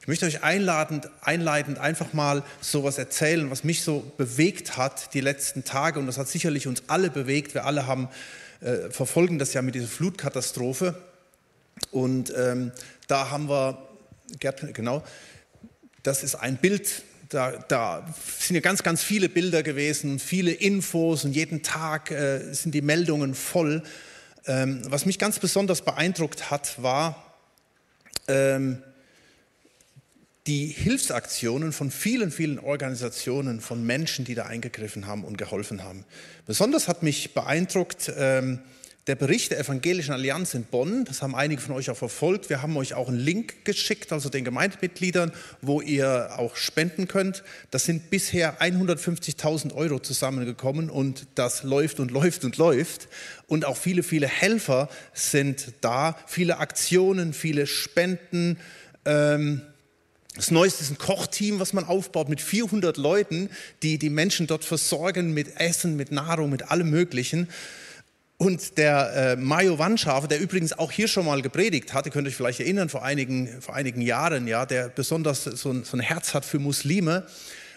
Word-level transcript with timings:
Ich 0.00 0.08
möchte 0.08 0.26
euch 0.26 0.42
einladend, 0.42 1.08
einleitend 1.20 1.78
einfach 1.78 2.12
mal 2.12 2.42
sowas 2.60 2.98
erzählen, 2.98 3.50
was 3.50 3.64
mich 3.64 3.82
so 3.82 4.12
bewegt 4.16 4.76
hat 4.76 5.14
die 5.14 5.20
letzten 5.20 5.64
Tage. 5.64 5.98
Und 5.98 6.06
das 6.06 6.18
hat 6.18 6.28
sicherlich 6.28 6.66
uns 6.66 6.84
alle 6.88 7.10
bewegt. 7.10 7.54
Wir 7.54 7.64
alle 7.64 7.86
haben, 7.86 8.08
äh, 8.60 8.90
verfolgen 8.90 9.38
das 9.38 9.52
ja 9.54 9.62
mit 9.62 9.74
dieser 9.74 9.88
Flutkatastrophe. 9.88 10.96
Und 11.90 12.32
ähm, 12.36 12.72
da 13.06 13.30
haben 13.30 13.48
wir, 13.48 13.78
Gerd, 14.38 14.74
genau, 14.74 15.02
das 16.02 16.22
ist 16.22 16.34
ein 16.34 16.56
Bild, 16.56 17.02
da, 17.28 17.52
da, 17.68 18.06
sind 18.38 18.54
ja 18.54 18.60
ganz, 18.60 18.82
ganz 18.82 19.02
viele 19.02 19.28
Bilder 19.28 19.62
gewesen, 19.62 20.18
viele 20.18 20.52
Infos 20.52 21.24
und 21.24 21.32
jeden 21.32 21.62
Tag 21.62 22.10
äh, 22.10 22.52
sind 22.52 22.74
die 22.74 22.82
Meldungen 22.82 23.34
voll. 23.34 23.82
Ähm, 24.46 24.82
was 24.86 25.06
mich 25.06 25.18
ganz 25.18 25.38
besonders 25.38 25.82
beeindruckt 25.82 26.50
hat, 26.50 26.82
war 26.82 27.36
ähm, 28.28 28.82
die 30.46 30.66
Hilfsaktionen 30.66 31.72
von 31.72 31.90
vielen, 31.90 32.30
vielen 32.30 32.58
Organisationen, 32.58 33.60
von 33.60 33.84
Menschen, 33.84 34.24
die 34.24 34.34
da 34.34 34.46
eingegriffen 34.46 35.06
haben 35.06 35.24
und 35.24 35.38
geholfen 35.38 35.84
haben. 35.84 36.04
Besonders 36.46 36.88
hat 36.88 37.02
mich 37.02 37.32
beeindruckt, 37.34 38.12
ähm, 38.16 38.60
der 39.08 39.16
Bericht 39.16 39.50
der 39.50 39.58
Evangelischen 39.58 40.12
Allianz 40.12 40.54
in 40.54 40.62
Bonn, 40.62 41.04
das 41.04 41.22
haben 41.22 41.34
einige 41.34 41.60
von 41.60 41.74
euch 41.74 41.90
auch 41.90 41.96
verfolgt. 41.96 42.50
Wir 42.50 42.62
haben 42.62 42.76
euch 42.76 42.94
auch 42.94 43.08
einen 43.08 43.18
Link 43.18 43.64
geschickt, 43.64 44.12
also 44.12 44.28
den 44.28 44.44
Gemeindemitgliedern, 44.44 45.32
wo 45.60 45.80
ihr 45.80 46.38
auch 46.38 46.54
spenden 46.54 47.08
könnt. 47.08 47.42
Das 47.72 47.84
sind 47.84 48.10
bisher 48.10 48.60
150.000 48.60 49.74
Euro 49.74 49.98
zusammengekommen 49.98 50.88
und 50.88 51.26
das 51.34 51.64
läuft 51.64 51.98
und 51.98 52.12
läuft 52.12 52.44
und 52.44 52.58
läuft. 52.58 53.08
Und 53.48 53.64
auch 53.64 53.76
viele, 53.76 54.04
viele 54.04 54.28
Helfer 54.28 54.88
sind 55.14 55.72
da, 55.80 56.16
viele 56.28 56.58
Aktionen, 56.58 57.32
viele 57.32 57.66
Spenden. 57.66 58.56
Ähm, 59.04 59.62
das 60.34 60.50
Neueste 60.50 60.82
ist 60.82 60.90
ein 60.90 60.98
Kochteam, 60.98 61.60
was 61.60 61.74
man 61.74 61.84
aufbaut 61.84 62.28
mit 62.28 62.40
400 62.40 62.96
Leuten, 62.96 63.50
die 63.82 63.98
die 63.98 64.08
Menschen 64.08 64.46
dort 64.46 64.64
versorgen 64.64 65.34
mit 65.34 65.60
Essen, 65.60 65.96
mit 65.96 66.10
Nahrung, 66.10 66.48
mit 66.48 66.70
allem 66.70 66.88
Möglichen. 66.88 67.48
Und 68.38 68.78
der 68.78 69.12
äh, 69.14 69.36
Mayo 69.36 69.78
Wanschafer, 69.78 70.26
der 70.26 70.40
übrigens 70.40 70.72
auch 70.72 70.90
hier 70.90 71.06
schon 71.06 71.26
mal 71.26 71.42
gepredigt 71.42 71.92
hat, 71.92 72.06
ihr 72.06 72.12
könnt 72.12 72.26
euch 72.26 72.34
vielleicht 72.34 72.60
erinnern, 72.60 72.88
vor 72.88 73.04
einigen, 73.04 73.60
vor 73.60 73.74
einigen 73.74 74.00
Jahren, 74.00 74.48
ja, 74.48 74.66
der 74.66 74.88
besonders 74.88 75.44
so 75.44 75.70
ein, 75.70 75.84
so 75.84 75.96
ein 75.96 76.00
Herz 76.00 76.34
hat 76.34 76.44
für 76.44 76.58
Muslime, 76.58 77.26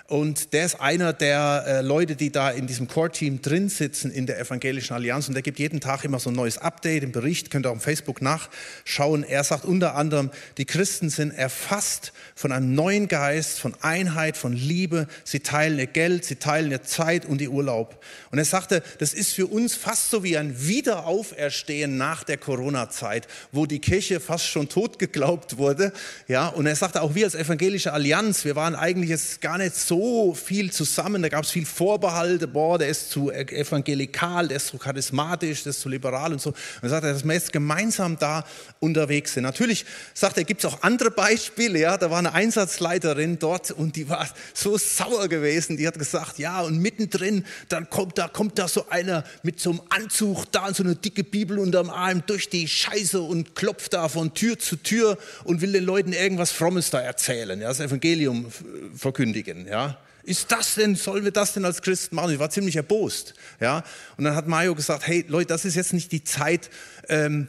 und 0.08 0.54
der 0.54 0.66
ist 0.66 0.80
einer 0.80 1.14
der 1.14 1.64
äh, 1.66 1.82
Leute, 1.82 2.16
die 2.16 2.32
da 2.32 2.52
in 2.52 2.68
diesem 2.68 2.88
Core-Team 2.88 3.42
drin 3.42 3.70
sitzen 3.70 4.12
in 4.12 4.28
der 4.28 4.40
Evangelischen 4.40 4.94
Allianz. 4.94 5.28
Und 5.28 5.34
der 5.34 5.42
gibt 5.42 5.58
jeden 5.58 5.80
Tag 5.80 6.04
immer 6.04 6.20
so 6.20 6.30
ein 6.30 6.36
neues 6.36 6.60
Update 6.60 7.02
im 7.02 7.12
Bericht, 7.12 7.50
könnt 7.50 7.66
ihr 7.66 7.72
auf 7.72 7.82
Facebook 7.82 8.22
nachschauen. 8.22 9.24
Er 9.24 9.44
sagt 9.44 9.66
unter 9.66 9.96
anderem, 9.96 10.30
die 10.60 10.66
Christen 10.66 11.10
sind 11.10 11.32
erfasst 11.32 12.14
von 12.36 12.52
einem 12.52 12.76
neuen 12.76 13.08
Geist, 13.08 13.60
von 13.60 13.74
Einheit, 13.82 14.38
von 14.38 14.54
Liebe. 14.54 15.08
Sie 15.24 15.40
teilen 15.40 15.80
ihr 15.80 15.88
Geld, 15.88 16.24
sie 16.24 16.36
teilen 16.36 16.70
ihr 16.70 16.84
Zeit 16.84 17.26
und 17.26 17.42
ihr 17.42 17.50
Urlaub. 17.50 18.00
Und 18.30 18.38
er 18.38 18.46
sagte, 18.46 18.84
das 19.00 19.12
ist 19.12 19.34
für 19.34 19.48
uns 19.48 19.74
fast 19.74 20.12
so 20.12 20.24
wie 20.24 20.38
ein 20.38 20.68
Wiederauferstehen 20.68 21.98
nach 21.98 22.24
der 22.24 22.38
Corona-Zeit, 22.38 23.28
wo 23.52 23.66
die 23.66 23.80
Kirche 23.80 24.20
fast 24.20 24.46
schon 24.46 24.70
tot 24.70 25.00
geglaubt 25.00 25.58
wurde. 25.58 25.92
Ja, 26.28 26.50
und 26.50 26.68
er 26.68 26.76
sagte, 26.76 27.02
auch 27.02 27.16
wir 27.16 27.26
als 27.26 27.34
Evangelische 27.34 27.92
Allianz, 27.92 28.46
wir 28.46 28.56
waren 28.56 28.76
eigentlich 28.76 29.10
jetzt 29.10 29.42
gar 29.42 29.58
nicht 29.58 29.76
so 29.76 29.95
so 29.96 30.34
viel 30.34 30.72
zusammen, 30.72 31.22
da 31.22 31.30
gab 31.30 31.44
es 31.44 31.52
viel 31.52 31.66
Vorbehalte, 31.66 32.48
boah, 32.48 32.78
der 32.78 32.90
ist 32.90 33.12
zu 33.12 33.32
evangelikal, 33.32 34.48
der 34.48 34.58
ist 34.58 34.68
zu 34.68 34.78
charismatisch, 34.78 35.64
der 35.64 35.70
ist 35.70 35.80
zu 35.80 35.90
liberal 35.90 36.34
und 36.34 36.42
so. 36.42 36.50
Und 36.50 36.84
er 36.84 36.90
sagt, 36.90 37.04
dass 37.06 37.24
wir 37.24 37.34
jetzt 37.34 37.54
gemeinsam 37.54 38.18
da 38.20 38.44
unterwegs 38.80 39.34
sind. 39.34 39.44
Natürlich 39.44 39.86
sagt 40.14 40.38
er, 40.38 40.44
gibt 40.44 40.64
es 40.64 40.72
auch 40.72 40.82
andere 40.82 41.12
Beispiele, 41.12 41.80
ja, 41.80 41.98
da 41.98 42.12
war 42.12 42.20
eine 42.20 42.34
Einsatzleiterin 42.34 43.40
dort 43.40 43.72
und 43.72 43.96
die 43.96 44.10
war 44.10 44.28
so 44.54 44.78
sauer 44.78 45.28
gewesen, 45.30 45.78
die 45.78 45.88
hat 45.88 45.98
gesagt, 45.98 46.40
ja, 46.40 46.62
und 46.62 46.80
mittendrin, 46.80 47.46
dann 47.70 47.90
kommt 47.90 48.18
da, 48.18 48.28
kommt 48.28 48.60
da 48.60 48.68
so 48.68 48.90
einer 48.90 49.24
mit 49.44 49.60
so 49.60 49.70
einem 49.72 49.82
Anzug 49.90 50.52
da 50.52 50.68
und 50.68 50.76
so 50.76 50.84
eine 50.84 50.96
dicke 50.96 51.24
Bibel 51.24 51.58
unterm 51.60 51.90
Arm 51.90 52.24
durch 52.26 52.50
die 52.50 52.68
Scheiße 52.68 53.22
und 53.22 53.56
klopft 53.56 53.94
da 53.94 54.10
von 54.10 54.34
Tür 54.34 54.60
zu 54.60 54.76
Tür 54.76 55.18
und 55.46 55.62
will 55.62 55.72
den 55.72 55.86
Leuten 55.86 56.12
irgendwas 56.12 56.52
Frommes 56.52 56.90
da 56.90 57.00
erzählen, 57.00 57.62
ja, 57.62 57.70
das 57.70 57.80
Evangelium 57.80 58.52
verkündigen, 58.96 59.68
ja. 59.68 59.85
Ist 60.26 60.52
das 60.52 60.76
denn, 60.76 60.96
sollen 60.96 61.24
wir 61.24 61.32
das 61.32 61.54
denn 61.54 61.66
als 61.66 61.82
Christen 61.82 62.16
machen? 62.16 62.34
Ich 62.34 62.40
war 62.40 62.50
ziemlich 62.50 62.76
erbost. 62.76 63.36
Ja? 63.60 63.84
Und 64.18 64.24
dann 64.24 64.36
hat 64.36 64.48
Mario 64.48 64.74
gesagt, 64.74 65.08
hey 65.08 65.24
Leute, 65.28 65.48
das 65.48 65.66
ist 65.66 65.76
jetzt 65.76 65.94
nicht 65.94 66.12
die 66.12 66.24
Zeit 66.24 66.70
ähm, 67.10 67.48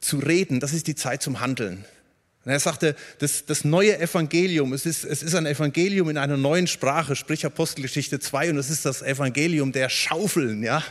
zu 0.00 0.18
reden, 0.18 0.58
das 0.58 0.72
ist 0.72 0.88
die 0.88 0.96
Zeit 0.96 1.22
zum 1.22 1.40
Handeln. 1.40 1.84
Und 2.44 2.50
er 2.50 2.58
sagte, 2.58 2.96
das, 3.20 3.44
das 3.46 3.64
neue 3.64 3.98
Evangelium, 4.00 4.72
es 4.72 4.84
ist, 4.84 5.04
es 5.04 5.22
ist 5.22 5.36
ein 5.36 5.46
Evangelium 5.46 6.08
in 6.08 6.18
einer 6.18 6.36
neuen 6.36 6.66
Sprache, 6.66 7.14
sprich 7.14 7.46
Apostelgeschichte 7.46 8.18
2, 8.18 8.50
und 8.50 8.58
es 8.58 8.68
ist 8.68 8.84
das 8.84 9.00
Evangelium 9.00 9.70
der 9.70 9.88
Schaufeln, 9.88 10.64
ja, 10.64 10.82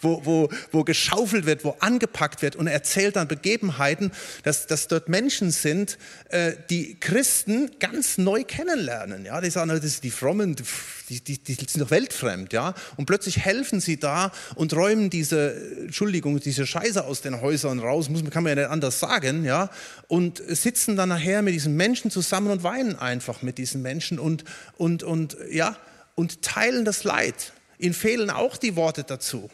wo, 0.00 0.24
wo, 0.24 0.48
wo 0.70 0.84
geschaufelt 0.84 1.46
wird, 1.46 1.64
wo 1.64 1.76
angepackt 1.80 2.42
wird. 2.42 2.54
Und 2.54 2.68
er 2.68 2.74
erzählt 2.74 3.16
dann 3.16 3.26
Begebenheiten, 3.26 4.12
dass, 4.44 4.68
dass 4.68 4.86
dort 4.86 5.08
Menschen 5.08 5.50
sind, 5.50 5.98
äh, 6.28 6.52
die 6.70 6.98
Christen 7.00 7.72
ganz 7.80 8.16
neu 8.16 8.44
kennenlernen. 8.44 9.24
Ja. 9.24 9.40
Die 9.40 9.50
sagen, 9.50 9.68
das 9.68 9.80
sind 9.80 10.04
die 10.04 10.10
Frommen, 10.10 10.54
die, 11.08 11.20
die, 11.20 11.38
die 11.38 11.54
sind 11.54 11.80
doch 11.80 11.90
weltfremd. 11.90 12.52
Ja. 12.52 12.74
Und 12.96 13.06
plötzlich 13.06 13.38
helfen 13.38 13.80
sie 13.80 13.98
da 13.98 14.30
und 14.54 14.72
räumen 14.74 15.10
diese, 15.10 15.54
Entschuldigung, 15.80 16.38
diese 16.38 16.66
Scheiße 16.66 17.04
aus 17.04 17.20
den 17.20 17.40
Häusern 17.40 17.80
raus, 17.80 18.08
muss, 18.08 18.22
kann 18.30 18.44
man 18.44 18.56
ja 18.56 18.62
nicht 18.62 18.70
anders 18.70 19.00
sagen, 19.00 19.44
ja, 19.44 19.70
und 20.06 20.40
sitzen 20.46 20.99
dann 21.00 21.08
nachher 21.08 21.42
mit 21.42 21.54
diesen 21.54 21.76
Menschen 21.76 22.10
zusammen 22.10 22.50
und 22.50 22.62
weinen 22.62 22.96
einfach 22.96 23.42
mit 23.42 23.58
diesen 23.58 23.82
Menschen 23.82 24.18
und, 24.18 24.44
und, 24.76 25.02
und, 25.02 25.36
ja, 25.50 25.76
und 26.14 26.42
teilen 26.42 26.84
das 26.84 27.04
Leid. 27.04 27.52
Ihnen 27.78 27.94
fehlen 27.94 28.30
auch 28.30 28.56
die 28.56 28.76
Worte 28.76 29.02
dazu. 29.02 29.50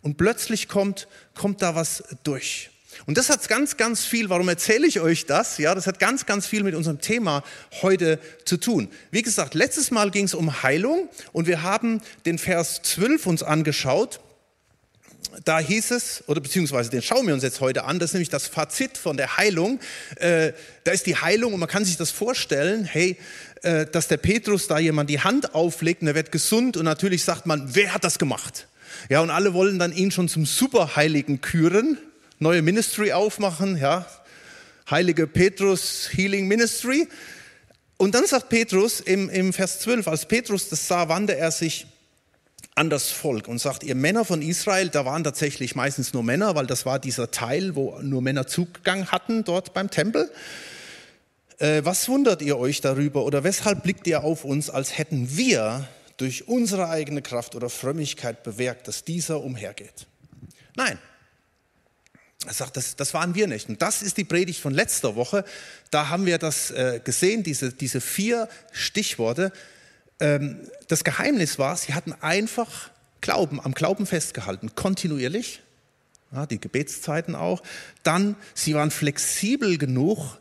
Und 0.00 0.16
plötzlich 0.16 0.68
kommt, 0.68 1.06
kommt 1.34 1.62
da 1.62 1.74
was 1.74 2.02
durch. 2.24 2.70
Und 3.06 3.18
das 3.18 3.30
hat 3.30 3.48
ganz, 3.48 3.76
ganz 3.76 4.04
viel, 4.04 4.28
warum 4.28 4.48
erzähle 4.48 4.86
ich 4.86 5.00
euch 5.00 5.26
das? 5.26 5.58
Ja, 5.58 5.74
das 5.74 5.86
hat 5.86 5.98
ganz, 5.98 6.26
ganz 6.26 6.46
viel 6.46 6.62
mit 6.62 6.74
unserem 6.74 7.00
Thema 7.00 7.42
heute 7.82 8.18
zu 8.44 8.56
tun. 8.56 8.88
Wie 9.10 9.22
gesagt, 9.22 9.54
letztes 9.54 9.90
Mal 9.90 10.10
ging 10.10 10.24
es 10.24 10.34
um 10.34 10.62
Heilung 10.62 11.08
und 11.32 11.46
wir 11.46 11.62
haben 11.62 12.00
den 12.26 12.38
Vers 12.38 12.80
12 12.82 13.26
uns 13.26 13.42
angeschaut 13.42 14.20
da 15.44 15.58
hieß 15.58 15.90
es, 15.92 16.24
oder 16.26 16.40
beziehungsweise 16.40 16.90
den 16.90 17.02
schauen 17.02 17.26
wir 17.26 17.34
uns 17.34 17.42
jetzt 17.42 17.60
heute 17.60 17.84
an, 17.84 17.98
das 17.98 18.10
ist 18.10 18.14
nämlich 18.14 18.28
das 18.28 18.46
Fazit 18.46 18.98
von 18.98 19.16
der 19.16 19.36
Heilung. 19.36 19.80
Äh, 20.16 20.52
da 20.84 20.92
ist 20.92 21.06
die 21.06 21.16
Heilung 21.16 21.54
und 21.54 21.60
man 21.60 21.68
kann 21.68 21.84
sich 21.84 21.96
das 21.96 22.10
vorstellen, 22.10 22.84
hey, 22.84 23.16
äh, 23.62 23.86
dass 23.86 24.08
der 24.08 24.16
Petrus 24.16 24.66
da 24.66 24.78
jemand 24.78 25.10
die 25.10 25.20
Hand 25.20 25.54
auflegt 25.54 26.02
und 26.02 26.08
er 26.08 26.14
wird 26.14 26.32
gesund 26.32 26.76
und 26.76 26.84
natürlich 26.84 27.24
sagt 27.24 27.46
man, 27.46 27.74
wer 27.74 27.94
hat 27.94 28.04
das 28.04 28.18
gemacht? 28.18 28.66
Ja, 29.08 29.20
und 29.20 29.30
alle 29.30 29.54
wollen 29.54 29.78
dann 29.78 29.92
ihn 29.92 30.10
schon 30.10 30.28
zum 30.28 30.46
Superheiligen 30.46 31.40
küren, 31.40 31.98
neue 32.38 32.62
Ministry 32.62 33.12
aufmachen, 33.12 33.76
ja, 33.76 34.06
Heilige 34.90 35.26
Petrus 35.26 36.10
Healing 36.12 36.48
Ministry. 36.48 37.08
Und 37.96 38.14
dann 38.14 38.26
sagt 38.26 38.48
Petrus 38.48 39.00
im, 39.00 39.30
im 39.30 39.52
Vers 39.52 39.80
12, 39.80 40.08
als 40.08 40.26
Petrus 40.26 40.68
das 40.68 40.88
sah, 40.88 41.08
wandte 41.08 41.36
er 41.36 41.52
sich 41.52 41.86
an 42.74 42.88
das 42.88 43.10
Volk 43.10 43.48
und 43.48 43.58
sagt, 43.58 43.82
ihr 43.84 43.94
Männer 43.94 44.24
von 44.24 44.40
Israel, 44.40 44.88
da 44.88 45.04
waren 45.04 45.24
tatsächlich 45.24 45.74
meistens 45.74 46.14
nur 46.14 46.22
Männer, 46.22 46.54
weil 46.54 46.66
das 46.66 46.86
war 46.86 46.98
dieser 46.98 47.30
Teil, 47.30 47.74
wo 47.74 47.98
nur 48.00 48.22
Männer 48.22 48.46
Zugang 48.46 49.06
hatten 49.08 49.44
dort 49.44 49.74
beim 49.74 49.90
Tempel. 49.90 50.30
Äh, 51.58 51.84
was 51.84 52.08
wundert 52.08 52.40
ihr 52.40 52.58
euch 52.58 52.80
darüber 52.80 53.24
oder 53.24 53.44
weshalb 53.44 53.82
blickt 53.82 54.06
ihr 54.06 54.24
auf 54.24 54.44
uns, 54.44 54.70
als 54.70 54.96
hätten 54.96 55.36
wir 55.36 55.86
durch 56.16 56.48
unsere 56.48 56.88
eigene 56.88 57.20
Kraft 57.20 57.54
oder 57.54 57.68
Frömmigkeit 57.68 58.42
bewirkt, 58.42 58.88
dass 58.88 59.04
dieser 59.04 59.42
umhergeht? 59.42 60.06
Nein. 60.74 60.98
Er 62.44 62.54
sagt, 62.54 62.76
das, 62.76 62.96
das 62.96 63.14
waren 63.14 63.36
wir 63.36 63.46
nicht. 63.46 63.68
Und 63.68 63.80
das 63.82 64.02
ist 64.02 64.16
die 64.16 64.24
Predigt 64.24 64.60
von 64.60 64.74
letzter 64.74 65.14
Woche. 65.14 65.44
Da 65.90 66.08
haben 66.08 66.26
wir 66.26 66.38
das 66.38 66.72
äh, 66.72 67.00
gesehen, 67.04 67.44
diese, 67.44 67.72
diese 67.72 68.00
vier 68.00 68.48
Stichworte 68.72 69.52
ähm, 70.22 70.56
das 70.88 71.04
Geheimnis 71.04 71.58
war, 71.58 71.76
sie 71.76 71.94
hatten 71.94 72.14
einfach 72.20 72.90
Glauben, 73.20 73.60
am 73.60 73.72
Glauben 73.72 74.06
festgehalten, 74.06 74.74
kontinuierlich, 74.74 75.60
ja, 76.32 76.46
die 76.46 76.60
Gebetszeiten 76.60 77.34
auch. 77.34 77.62
Dann, 78.02 78.36
sie 78.54 78.74
waren 78.74 78.90
flexibel 78.90 79.78
genug, 79.78 80.38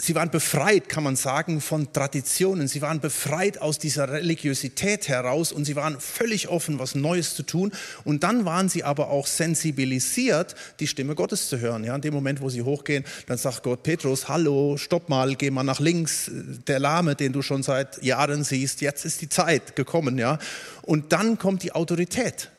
Sie 0.00 0.14
waren 0.14 0.30
befreit, 0.30 0.88
kann 0.88 1.02
man 1.02 1.16
sagen, 1.16 1.60
von 1.60 1.92
Traditionen. 1.92 2.68
Sie 2.68 2.82
waren 2.82 3.00
befreit 3.00 3.60
aus 3.60 3.80
dieser 3.80 4.08
Religiosität 4.08 5.08
heraus 5.08 5.50
und 5.50 5.64
sie 5.64 5.74
waren 5.74 5.98
völlig 5.98 6.46
offen, 6.46 6.78
was 6.78 6.94
Neues 6.94 7.34
zu 7.34 7.42
tun. 7.42 7.72
Und 8.04 8.22
dann 8.22 8.44
waren 8.44 8.68
sie 8.68 8.84
aber 8.84 9.08
auch 9.10 9.26
sensibilisiert, 9.26 10.54
die 10.78 10.86
Stimme 10.86 11.16
Gottes 11.16 11.48
zu 11.48 11.58
hören. 11.58 11.82
Ja, 11.82 11.96
in 11.96 12.00
dem 12.00 12.14
Moment, 12.14 12.40
wo 12.40 12.48
sie 12.48 12.62
hochgehen, 12.62 13.04
dann 13.26 13.38
sagt 13.38 13.64
Gott, 13.64 13.82
Petrus, 13.82 14.28
hallo, 14.28 14.76
stopp 14.76 15.08
mal, 15.08 15.34
geh 15.34 15.50
mal 15.50 15.64
nach 15.64 15.80
links. 15.80 16.30
Der 16.68 16.78
Lahme, 16.78 17.16
den 17.16 17.32
du 17.32 17.42
schon 17.42 17.64
seit 17.64 18.00
Jahren 18.00 18.44
siehst, 18.44 18.80
jetzt 18.80 19.04
ist 19.04 19.20
die 19.20 19.28
Zeit 19.28 19.74
gekommen. 19.74 20.16
Ja, 20.16 20.38
und 20.82 21.12
dann 21.12 21.38
kommt 21.38 21.64
die 21.64 21.72
Autorität. 21.72 22.52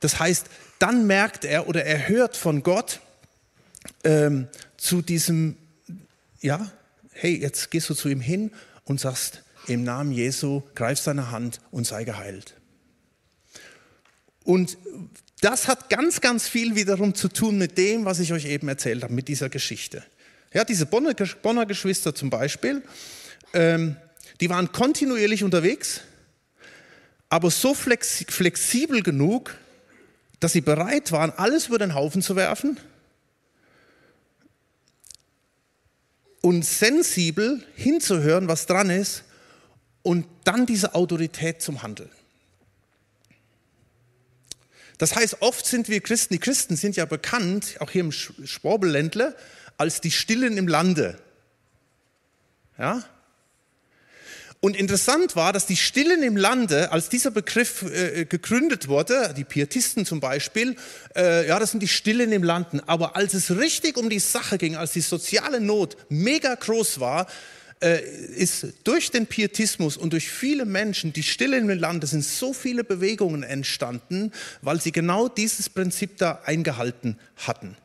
Das 0.00 0.18
heißt, 0.18 0.46
dann 0.78 1.06
merkt 1.06 1.44
er 1.44 1.68
oder 1.68 1.84
er 1.84 2.08
hört 2.08 2.34
von 2.34 2.62
Gott 2.62 3.00
ähm, 4.04 4.48
zu 4.78 5.02
diesem 5.02 5.56
ja, 6.42 6.70
hey, 7.12 7.40
jetzt 7.40 7.70
gehst 7.70 7.88
du 7.88 7.94
zu 7.94 8.08
ihm 8.08 8.20
hin 8.20 8.50
und 8.84 9.00
sagst, 9.00 9.42
im 9.68 9.84
Namen 9.84 10.12
Jesu, 10.12 10.62
greif 10.74 10.98
seine 10.98 11.30
Hand 11.30 11.60
und 11.70 11.86
sei 11.86 12.04
geheilt. 12.04 12.54
Und 14.44 14.76
das 15.40 15.68
hat 15.68 15.88
ganz, 15.88 16.20
ganz 16.20 16.48
viel 16.48 16.74
wiederum 16.74 17.14
zu 17.14 17.28
tun 17.28 17.58
mit 17.58 17.78
dem, 17.78 18.04
was 18.04 18.18
ich 18.18 18.32
euch 18.32 18.44
eben 18.44 18.68
erzählt 18.68 19.04
habe, 19.04 19.14
mit 19.14 19.28
dieser 19.28 19.48
Geschichte. 19.48 20.04
Ja, 20.52 20.64
diese 20.64 20.86
Bonner, 20.86 21.14
Geschwister 21.64 22.14
zum 22.14 22.28
Beispiel, 22.28 22.82
ähm, 23.54 23.96
die 24.40 24.50
waren 24.50 24.72
kontinuierlich 24.72 25.44
unterwegs, 25.44 26.02
aber 27.28 27.50
so 27.50 27.72
flex, 27.72 28.24
flexibel 28.28 29.02
genug, 29.02 29.54
dass 30.40 30.52
sie 30.52 30.60
bereit 30.60 31.12
waren, 31.12 31.30
alles 31.30 31.68
über 31.68 31.78
den 31.78 31.94
Haufen 31.94 32.20
zu 32.20 32.34
werfen 32.34 32.78
und 36.42 36.64
sensibel 36.66 37.64
hinzuhören, 37.74 38.48
was 38.48 38.66
dran 38.66 38.90
ist 38.90 39.24
und 40.02 40.26
dann 40.44 40.66
diese 40.66 40.94
Autorität 40.94 41.62
zum 41.62 41.82
Handeln. 41.82 42.10
Das 44.98 45.16
heißt, 45.16 45.40
oft 45.40 45.64
sind 45.64 45.88
wir 45.88 46.00
Christen, 46.00 46.34
die 46.34 46.40
Christen 46.40 46.76
sind 46.76 46.96
ja 46.96 47.06
bekannt, 47.06 47.76
auch 47.80 47.90
hier 47.90 48.02
im 48.02 48.12
Schwabelländle, 48.12 49.34
als 49.78 50.00
die 50.00 50.10
Stillen 50.10 50.56
im 50.56 50.68
Lande. 50.68 51.18
Ja? 52.78 53.02
Und 54.64 54.76
interessant 54.76 55.34
war, 55.34 55.52
dass 55.52 55.66
die 55.66 55.76
Stillen 55.76 56.22
im 56.22 56.36
Lande, 56.36 56.92
als 56.92 57.08
dieser 57.08 57.32
Begriff 57.32 57.82
äh, 57.82 58.26
gegründet 58.26 58.86
wurde, 58.86 59.34
die 59.36 59.42
Pietisten 59.42 60.06
zum 60.06 60.20
Beispiel, 60.20 60.76
äh, 61.16 61.48
ja, 61.48 61.58
das 61.58 61.72
sind 61.72 61.80
die 61.80 61.88
Stillen 61.88 62.30
im 62.30 62.44
Landen. 62.44 62.80
Aber 62.86 63.16
als 63.16 63.34
es 63.34 63.50
richtig 63.50 63.96
um 63.96 64.08
die 64.08 64.20
Sache 64.20 64.58
ging, 64.58 64.76
als 64.76 64.92
die 64.92 65.00
soziale 65.00 65.60
Not 65.60 65.96
mega 66.10 66.54
groß 66.54 67.00
war, 67.00 67.26
äh, 67.80 68.00
ist 68.36 68.68
durch 68.84 69.10
den 69.10 69.26
Pietismus 69.26 69.96
und 69.96 70.12
durch 70.12 70.30
viele 70.30 70.64
Menschen, 70.64 71.12
die 71.12 71.24
Stillen 71.24 71.68
im 71.68 71.76
Lande, 71.80 72.06
sind 72.06 72.24
so 72.24 72.52
viele 72.52 72.84
Bewegungen 72.84 73.42
entstanden, 73.42 74.30
weil 74.60 74.80
sie 74.80 74.92
genau 74.92 75.26
dieses 75.26 75.70
Prinzip 75.70 76.18
da 76.18 76.40
eingehalten 76.44 77.18
hatten. 77.36 77.76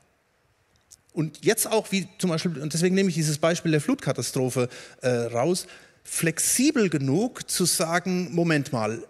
Und 1.12 1.44
jetzt 1.44 1.66
auch, 1.66 1.92
wie 1.92 2.08
zum 2.20 2.30
Beispiel, 2.30 2.60
und 2.60 2.72
deswegen 2.72 2.94
nehme 2.94 3.10
ich 3.10 3.16
dieses 3.16 3.40
Beispiel 3.40 3.72
der 3.72 3.82
Flutkatastrophe 3.82 4.70
äh, 5.02 5.10
raus, 5.10 5.66
flexibel 6.08 6.90
genug 6.90 7.50
zu 7.52 7.66
sagen, 7.66 8.34
Moment 8.34 8.72
mal, 8.72 9.04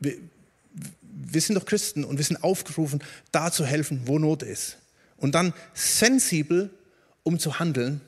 wir, 0.00 0.16
wir 1.02 1.40
sind 1.40 1.56
doch 1.56 1.66
Christen 1.66 2.04
und 2.04 2.16
wir 2.16 2.24
sind 2.24 2.42
aufgerufen, 2.42 3.04
da 3.32 3.52
zu 3.52 3.66
helfen, 3.66 4.02
wo 4.06 4.18
Not 4.18 4.42
ist. 4.42 4.78
Und 5.18 5.34
dann 5.34 5.52
sensibel, 5.74 6.70
um 7.22 7.38
zu 7.38 7.58
handeln 7.58 8.00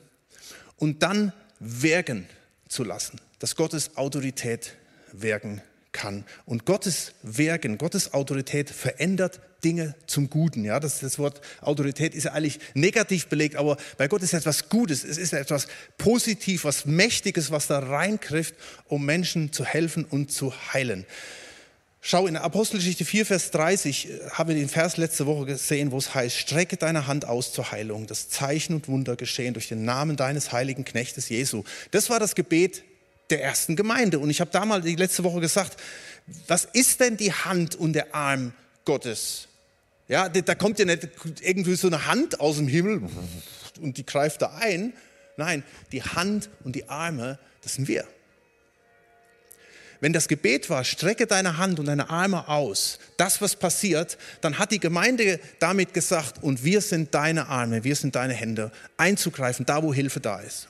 und 0.77 1.03
dann 1.03 1.33
wirken 1.59 2.27
zu 2.67 2.83
lassen, 2.83 3.21
dass 3.37 3.55
Gottes 3.55 3.95
Autorität 3.95 4.73
wirken 5.11 5.61
kann. 5.91 6.25
Und 6.45 6.65
Gottes 6.65 7.13
Wirken, 7.21 7.77
Gottes 7.77 8.13
Autorität 8.13 8.69
verändert 8.71 9.39
Dinge 9.63 9.95
zum 10.07 10.29
Guten. 10.29 10.63
Ja, 10.63 10.79
das, 10.79 10.99
das 10.99 11.19
Wort 11.19 11.41
Autorität 11.61 12.15
ist 12.15 12.23
ja 12.23 12.33
eigentlich 12.33 12.59
negativ 12.73 13.27
belegt, 13.27 13.55
aber 13.55 13.77
bei 13.97 14.07
Gott 14.07 14.23
ist 14.23 14.33
etwas 14.33 14.69
Gutes. 14.69 15.03
Es 15.03 15.17
ist 15.17 15.33
etwas 15.33 15.67
Positives, 15.97 16.63
was 16.63 16.85
Mächtiges, 16.85 17.51
was 17.51 17.67
da 17.67 17.79
reingrifft, 17.79 18.55
um 18.87 19.05
Menschen 19.05 19.51
zu 19.53 19.65
helfen 19.65 20.05
und 20.05 20.31
zu 20.31 20.53
heilen. 20.73 21.05
Schau, 22.03 22.25
in 22.25 22.33
der 22.33 22.43
Apostelgeschichte 22.43 23.05
4, 23.05 23.27
Vers 23.27 23.51
30 23.51 24.09
äh, 24.09 24.29
haben 24.31 24.49
wir 24.49 24.55
den 24.55 24.69
Vers 24.69 24.97
letzte 24.97 25.27
Woche 25.27 25.45
gesehen, 25.45 25.91
wo 25.91 25.99
es 25.99 26.15
heißt, 26.15 26.35
strecke 26.35 26.75
deine 26.75 27.05
Hand 27.05 27.25
aus 27.25 27.53
zur 27.53 27.71
Heilung, 27.71 28.07
das 28.07 28.27
Zeichen 28.27 28.73
und 28.73 28.87
Wunder 28.87 29.15
geschehen 29.15 29.53
durch 29.53 29.67
den 29.67 29.85
Namen 29.85 30.15
deines 30.15 30.51
heiligen 30.51 30.83
Knechtes 30.83 31.29
Jesu. 31.29 31.63
Das 31.91 32.09
war 32.09 32.19
das 32.19 32.33
Gebet 32.33 32.83
der 33.29 33.43
ersten 33.43 33.75
Gemeinde. 33.75 34.17
Und 34.17 34.31
ich 34.31 34.41
habe 34.41 34.49
damals 34.49 34.83
die 34.83 34.95
letzte 34.95 35.23
Woche 35.23 35.41
gesagt, 35.41 35.77
was 36.47 36.65
ist 36.65 36.99
denn 37.01 37.17
die 37.17 37.31
Hand 37.31 37.75
und 37.75 37.93
der 37.93 38.15
Arm 38.15 38.53
Gottes? 38.83 39.47
Ja, 40.11 40.27
da 40.27 40.55
kommt 40.55 40.77
ja 40.77 40.83
nicht 40.83 41.07
irgendwie 41.39 41.75
so 41.75 41.87
eine 41.87 42.05
Hand 42.05 42.41
aus 42.41 42.57
dem 42.57 42.67
Himmel 42.67 43.03
und 43.79 43.95
die 43.95 44.05
greift 44.05 44.41
da 44.41 44.57
ein. 44.59 44.91
Nein, 45.37 45.63
die 45.93 46.03
Hand 46.03 46.49
und 46.65 46.75
die 46.75 46.89
Arme, 46.89 47.39
das 47.61 47.75
sind 47.75 47.87
wir. 47.87 48.05
Wenn 50.01 50.11
das 50.11 50.27
Gebet 50.27 50.69
war, 50.69 50.83
strecke 50.83 51.27
deine 51.27 51.57
Hand 51.57 51.79
und 51.79 51.85
deine 51.85 52.09
Arme 52.09 52.49
aus, 52.49 52.99
das 53.15 53.41
was 53.41 53.55
passiert, 53.55 54.17
dann 54.41 54.59
hat 54.59 54.71
die 54.71 54.81
Gemeinde 54.81 55.39
damit 55.59 55.93
gesagt, 55.93 56.43
und 56.43 56.65
wir 56.65 56.81
sind 56.81 57.15
deine 57.15 57.47
Arme, 57.47 57.85
wir 57.85 57.95
sind 57.95 58.13
deine 58.17 58.33
Hände, 58.33 58.73
einzugreifen, 58.97 59.65
da 59.65 59.81
wo 59.81 59.93
Hilfe 59.93 60.19
da 60.19 60.41
ist 60.41 60.67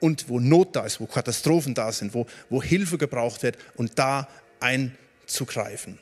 und 0.00 0.30
wo 0.30 0.40
Not 0.40 0.74
da 0.74 0.86
ist, 0.86 1.00
wo 1.00 1.06
Katastrophen 1.06 1.74
da 1.74 1.92
sind, 1.92 2.14
wo, 2.14 2.26
wo 2.48 2.62
Hilfe 2.62 2.96
gebraucht 2.96 3.42
wird 3.42 3.58
und 3.76 3.98
da 3.98 4.26
einzugreifen. 4.60 5.98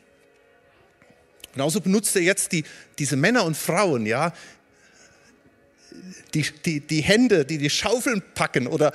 Genauso 1.52 1.80
benutzt 1.80 2.16
er 2.16 2.22
jetzt 2.22 2.52
die, 2.52 2.64
diese 2.98 3.16
Männer 3.16 3.44
und 3.44 3.56
Frauen, 3.56 4.06
ja, 4.06 4.32
die, 6.34 6.46
die, 6.64 6.80
die 6.80 7.02
Hände, 7.02 7.44
die 7.44 7.58
die 7.58 7.70
Schaufeln 7.70 8.22
packen 8.34 8.66
oder 8.66 8.92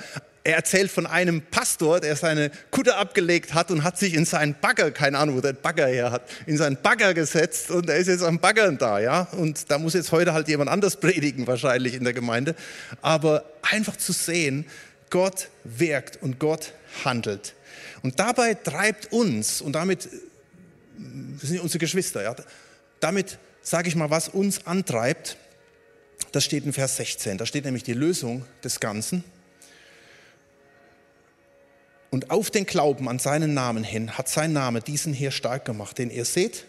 er 0.48 0.56
erzählt 0.56 0.90
von 0.90 1.06
einem 1.06 1.42
Pastor, 1.42 2.00
der 2.00 2.16
seine 2.16 2.50
Kutte 2.70 2.96
abgelegt 2.96 3.52
hat 3.52 3.70
und 3.70 3.84
hat 3.84 3.98
sich 3.98 4.14
in 4.14 4.24
seinen 4.24 4.54
Bagger, 4.54 4.90
keine 4.90 5.18
Ahnung, 5.18 5.36
wo 5.36 5.40
der 5.40 5.52
Bagger 5.52 5.86
her 5.86 6.10
hat, 6.10 6.22
in 6.46 6.56
seinen 6.56 6.78
Bagger 6.80 7.12
gesetzt 7.12 7.70
und 7.70 7.88
er 7.90 7.96
ist 7.96 8.06
jetzt 8.06 8.22
am 8.22 8.38
Baggern 8.38 8.78
da, 8.78 8.98
ja. 8.98 9.28
Und 9.32 9.70
da 9.70 9.78
muss 9.78 9.92
jetzt 9.92 10.10
heute 10.10 10.32
halt 10.32 10.48
jemand 10.48 10.70
anders 10.70 10.96
predigen, 10.96 11.46
wahrscheinlich 11.46 11.94
in 11.94 12.04
der 12.04 12.14
Gemeinde. 12.14 12.54
Aber 13.02 13.44
einfach 13.62 13.96
zu 13.96 14.12
sehen, 14.12 14.64
Gott 15.10 15.48
wirkt 15.64 16.22
und 16.22 16.38
Gott 16.38 16.72
handelt. 17.04 17.54
Und 18.02 18.18
dabei 18.18 18.54
treibt 18.54 19.12
uns, 19.12 19.60
und 19.60 19.72
damit, 19.72 20.08
das 21.40 21.48
sind 21.48 21.60
unsere 21.60 21.78
Geschwister, 21.78 22.22
ja, 22.22 22.34
damit 23.00 23.38
sage 23.62 23.88
ich 23.88 23.96
mal, 23.96 24.10
was 24.10 24.28
uns 24.28 24.66
antreibt, 24.66 25.36
das 26.32 26.44
steht 26.44 26.64
in 26.64 26.72
Vers 26.72 26.96
16. 26.96 27.38
Da 27.38 27.46
steht 27.46 27.64
nämlich 27.64 27.84
die 27.84 27.92
Lösung 27.92 28.44
des 28.64 28.80
Ganzen. 28.80 29.24
Und 32.10 32.30
auf 32.30 32.50
den 32.50 32.66
Glauben 32.66 33.08
an 33.08 33.18
seinen 33.18 33.54
Namen 33.54 33.84
hin 33.84 34.16
hat 34.16 34.28
sein 34.28 34.52
Name 34.52 34.80
diesen 34.80 35.12
hier 35.12 35.30
stark 35.30 35.64
gemacht, 35.64 35.98
den 35.98 36.10
ihr 36.10 36.24
seht 36.24 36.64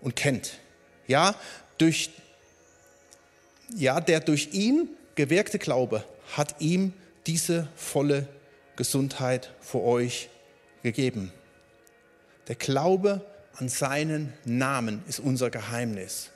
und 0.00 0.14
kennt. 0.14 0.58
Ja, 1.06 1.34
durch, 1.78 2.10
ja, 3.74 4.00
der 4.00 4.20
durch 4.20 4.50
ihn 4.52 4.90
gewirkte 5.14 5.58
Glaube 5.58 6.04
hat 6.36 6.56
ihm 6.60 6.92
diese 7.26 7.68
volle 7.76 8.28
Gesundheit 8.76 9.52
für 9.60 9.82
euch 9.82 10.28
gegeben. 10.82 11.32
Der 12.46 12.54
Glaube 12.54 13.24
an 13.58 13.68
seinen 13.68 14.32
Namen 14.44 15.02
ist 15.08 15.18
unser 15.18 15.50
Geheimnis. 15.50 16.30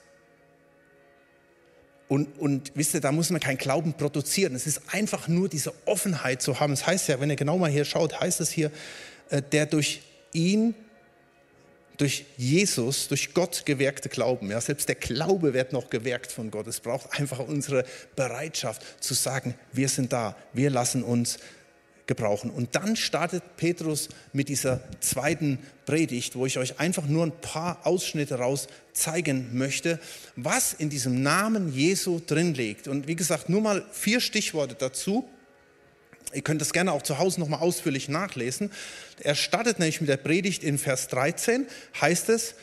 Und, 2.08 2.38
und 2.38 2.72
wisst 2.74 2.94
ihr, 2.94 3.00
da 3.00 3.12
muss 3.12 3.30
man 3.30 3.40
keinen 3.40 3.58
Glauben 3.58 3.94
produzieren. 3.94 4.54
Es 4.54 4.66
ist 4.66 4.82
einfach 4.88 5.28
nur 5.28 5.48
diese 5.48 5.72
Offenheit 5.86 6.42
zu 6.42 6.60
haben. 6.60 6.72
Es 6.72 6.80
das 6.80 6.88
heißt 6.88 7.08
ja, 7.08 7.20
wenn 7.20 7.30
ihr 7.30 7.36
genau 7.36 7.56
mal 7.58 7.70
hier 7.70 7.84
schaut, 7.84 8.20
heißt 8.20 8.40
es 8.40 8.50
hier, 8.50 8.70
äh, 9.30 9.40
der 9.40 9.66
durch 9.66 10.02
ihn, 10.32 10.74
durch 11.96 12.26
Jesus, 12.36 13.08
durch 13.08 13.32
Gott 13.32 13.64
gewirkte 13.64 14.08
Glauben. 14.08 14.50
Ja, 14.50 14.60
selbst 14.60 14.88
der 14.88 14.96
Glaube 14.96 15.54
wird 15.54 15.72
noch 15.72 15.88
gewirkt 15.88 16.32
von 16.32 16.50
Gott. 16.50 16.66
Es 16.66 16.80
braucht 16.80 17.18
einfach 17.18 17.38
unsere 17.38 17.84
Bereitschaft 18.16 18.82
zu 19.02 19.14
sagen, 19.14 19.54
wir 19.72 19.88
sind 19.88 20.12
da, 20.12 20.36
wir 20.52 20.70
lassen 20.70 21.04
uns 21.04 21.38
gebrauchen. 22.06 22.50
Und 22.50 22.74
dann 22.74 22.96
startet 22.96 23.42
Petrus 23.56 24.08
mit 24.32 24.48
dieser 24.48 24.80
zweiten 25.00 25.58
Predigt, 25.86 26.36
wo 26.36 26.46
ich 26.46 26.58
euch 26.58 26.80
einfach 26.80 27.06
nur 27.06 27.24
ein 27.24 27.40
paar 27.40 27.86
Ausschnitte 27.86 28.36
raus 28.36 28.68
zeigen 28.92 29.50
möchte, 29.52 29.98
was 30.36 30.72
in 30.72 30.90
diesem 30.90 31.22
Namen 31.22 31.72
Jesu 31.72 32.20
drin 32.24 32.54
liegt. 32.54 32.88
Und 32.88 33.06
wie 33.08 33.16
gesagt, 33.16 33.48
nur 33.48 33.60
mal 33.60 33.84
vier 33.92 34.20
Stichworte 34.20 34.74
dazu. 34.74 35.28
Ihr 36.32 36.42
könnt 36.42 36.60
das 36.60 36.72
gerne 36.72 36.92
auch 36.92 37.02
zu 37.02 37.18
Hause 37.18 37.40
nochmal 37.40 37.60
ausführlich 37.60 38.08
nachlesen. 38.08 38.70
Er 39.20 39.34
startet 39.34 39.78
nämlich 39.78 40.00
mit 40.00 40.08
der 40.08 40.16
Predigt 40.16 40.64
in 40.64 40.78
Vers 40.78 41.08
13, 41.08 41.66
heißt 42.00 42.30
es, 42.30 42.54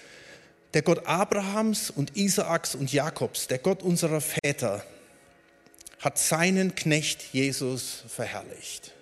der 0.73 0.81
Gott 0.81 1.05
Abrahams 1.05 1.89
und 1.89 2.15
Isaaks 2.15 2.75
und 2.75 2.91
Jakobs, 2.91 3.47
der 3.47 3.57
Gott 3.57 3.81
unserer 3.83 4.21
Väter, 4.21 4.83
hat 5.99 6.17
seinen 6.17 6.75
Knecht 6.75 7.33
Jesus 7.33 8.03
verherrlicht. 8.07 8.93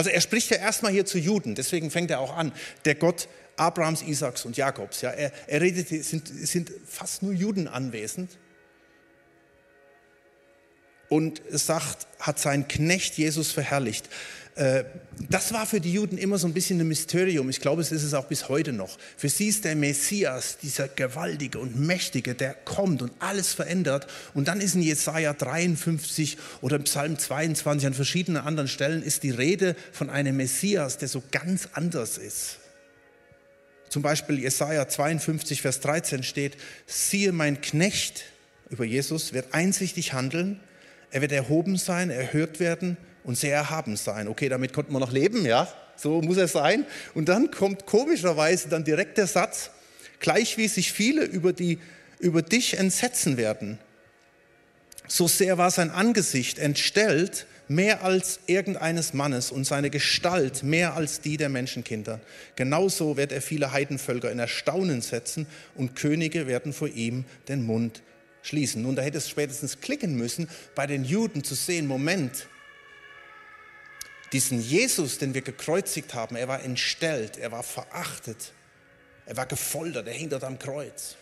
Also 0.00 0.08
er 0.08 0.22
spricht 0.22 0.50
ja 0.50 0.56
erstmal 0.56 0.92
hier 0.92 1.04
zu 1.04 1.18
Juden, 1.18 1.54
deswegen 1.54 1.90
fängt 1.90 2.10
er 2.10 2.20
auch 2.20 2.34
an, 2.34 2.52
der 2.86 2.94
Gott 2.94 3.28
Abrahams, 3.56 4.00
Isaaks 4.00 4.46
und 4.46 4.56
Jakobs. 4.56 5.02
Ja, 5.02 5.10
er, 5.10 5.30
er 5.46 5.60
redet, 5.60 5.92
es 5.92 6.08
sind, 6.08 6.26
sind 6.26 6.72
fast 6.86 7.22
nur 7.22 7.34
Juden 7.34 7.68
anwesend. 7.68 8.38
Und 11.10 11.42
sagt, 11.50 12.06
hat 12.18 12.38
sein 12.38 12.66
Knecht 12.66 13.18
Jesus 13.18 13.52
verherrlicht. 13.52 14.08
Äh, 14.60 14.84
das 15.30 15.54
war 15.54 15.64
für 15.64 15.80
die 15.80 15.92
Juden 15.92 16.18
immer 16.18 16.36
so 16.36 16.46
ein 16.46 16.52
bisschen 16.52 16.78
ein 16.80 16.88
Mysterium. 16.88 17.48
Ich 17.48 17.60
glaube, 17.60 17.80
es 17.80 17.92
ist 17.92 18.02
es 18.02 18.12
auch 18.12 18.26
bis 18.26 18.50
heute 18.50 18.74
noch. 18.74 18.98
Für 19.16 19.30
sie 19.30 19.48
ist 19.48 19.64
der 19.64 19.74
Messias, 19.74 20.58
dieser 20.58 20.86
gewaltige 20.86 21.58
und 21.58 21.80
mächtige, 21.80 22.34
der 22.34 22.52
kommt 22.52 23.00
und 23.00 23.10
alles 23.20 23.54
verändert. 23.54 24.06
Und 24.34 24.48
dann 24.48 24.60
ist 24.60 24.74
in 24.74 24.82
Jesaja 24.82 25.32
53 25.32 26.36
oder 26.60 26.76
im 26.76 26.84
Psalm 26.84 27.18
22 27.18 27.86
an 27.86 27.94
verschiedenen 27.94 28.42
anderen 28.42 28.68
Stellen 28.68 29.02
ist 29.02 29.22
die 29.22 29.30
Rede 29.30 29.76
von 29.92 30.10
einem 30.10 30.36
Messias, 30.36 30.98
der 30.98 31.08
so 31.08 31.22
ganz 31.30 31.68
anders 31.72 32.18
ist. 32.18 32.58
Zum 33.88 34.02
Beispiel 34.02 34.38
Jesaja 34.38 34.88
52, 34.88 35.62
Vers 35.62 35.80
13 35.80 36.22
steht: 36.22 36.58
Siehe, 36.86 37.32
mein 37.32 37.62
Knecht 37.62 38.24
über 38.68 38.84
Jesus 38.84 39.32
wird 39.32 39.54
einsichtig 39.54 40.12
handeln. 40.12 40.60
Er 41.10 41.22
wird 41.22 41.32
erhoben 41.32 41.76
sein, 41.76 42.10
erhört 42.10 42.60
werden 42.60 42.98
und 43.24 43.36
sehr 43.36 43.54
erhaben 43.54 43.96
sein. 43.96 44.28
Okay, 44.28 44.48
damit 44.48 44.72
konnten 44.72 44.92
wir 44.92 45.00
noch 45.00 45.12
leben, 45.12 45.44
ja, 45.44 45.68
so 45.96 46.22
muss 46.22 46.36
er 46.36 46.48
sein. 46.48 46.86
Und 47.14 47.28
dann 47.28 47.50
kommt 47.50 47.86
komischerweise 47.86 48.68
dann 48.68 48.84
direkt 48.84 49.18
der 49.18 49.26
Satz, 49.26 49.70
gleich 50.18 50.56
wie 50.56 50.68
sich 50.68 50.92
viele 50.92 51.24
über, 51.24 51.52
die, 51.52 51.78
über 52.18 52.42
dich 52.42 52.78
entsetzen 52.78 53.36
werden. 53.36 53.78
So 55.08 55.26
sehr 55.26 55.58
war 55.58 55.70
sein 55.70 55.90
Angesicht 55.90 56.58
entstellt, 56.58 57.46
mehr 57.70 58.02
als 58.02 58.40
irgendeines 58.46 59.14
Mannes 59.14 59.52
und 59.52 59.64
seine 59.64 59.90
Gestalt 59.90 60.64
mehr 60.64 60.94
als 60.94 61.20
die 61.20 61.36
der 61.36 61.48
Menschenkinder. 61.48 62.20
Genauso 62.56 63.16
wird 63.16 63.30
er 63.30 63.40
viele 63.40 63.72
Heidenvölker 63.72 64.30
in 64.30 64.40
Erstaunen 64.40 65.02
setzen 65.02 65.46
und 65.76 65.94
Könige 65.94 66.48
werden 66.48 66.72
vor 66.72 66.88
ihm 66.88 67.24
den 67.46 67.62
Mund 67.62 68.02
schließen. 68.42 68.82
Nun, 68.82 68.96
da 68.96 69.02
hätte 69.02 69.18
es 69.18 69.28
spätestens 69.28 69.80
klicken 69.80 70.16
müssen, 70.16 70.48
bei 70.74 70.88
den 70.88 71.04
Juden 71.04 71.44
zu 71.44 71.54
sehen, 71.54 71.86
Moment, 71.86 72.48
diesen 74.32 74.60
Jesus, 74.60 75.18
den 75.18 75.34
wir 75.34 75.42
gekreuzigt 75.42 76.14
haben, 76.14 76.36
er 76.36 76.48
war 76.48 76.62
entstellt, 76.62 77.36
er 77.36 77.50
war 77.50 77.62
verachtet, 77.62 78.52
er 79.26 79.36
war 79.36 79.46
gefoltert, 79.46 80.06
er 80.06 80.14
hing 80.14 80.28
dort 80.28 80.44
am 80.44 80.58
Kreuz. 80.58 81.16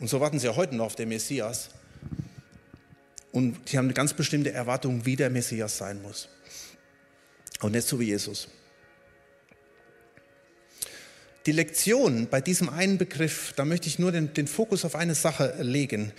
Und 0.00 0.08
so 0.08 0.20
warten 0.20 0.38
sie 0.38 0.46
ja 0.46 0.56
heute 0.56 0.74
noch 0.74 0.86
auf 0.86 0.96
den 0.96 1.08
Messias. 1.08 1.70
Und 3.32 3.68
sie 3.68 3.78
haben 3.78 3.86
eine 3.86 3.94
ganz 3.94 4.12
bestimmte 4.12 4.52
Erwartung, 4.52 5.06
wie 5.06 5.16
der 5.16 5.30
Messias 5.30 5.78
sein 5.78 6.02
muss. 6.02 6.28
Und 7.60 7.72
nicht 7.72 7.88
so 7.88 7.98
wie 7.98 8.04
Jesus. 8.04 8.48
Die 11.46 11.52
Lektion 11.52 12.28
bei 12.28 12.40
diesem 12.40 12.68
einen 12.68 12.98
Begriff, 12.98 13.52
da 13.56 13.64
möchte 13.64 13.86
ich 13.86 13.98
nur 13.98 14.12
den, 14.12 14.32
den 14.34 14.46
Fokus 14.46 14.84
auf 14.84 14.94
eine 14.94 15.14
Sache 15.14 15.56
legen. 15.60 16.12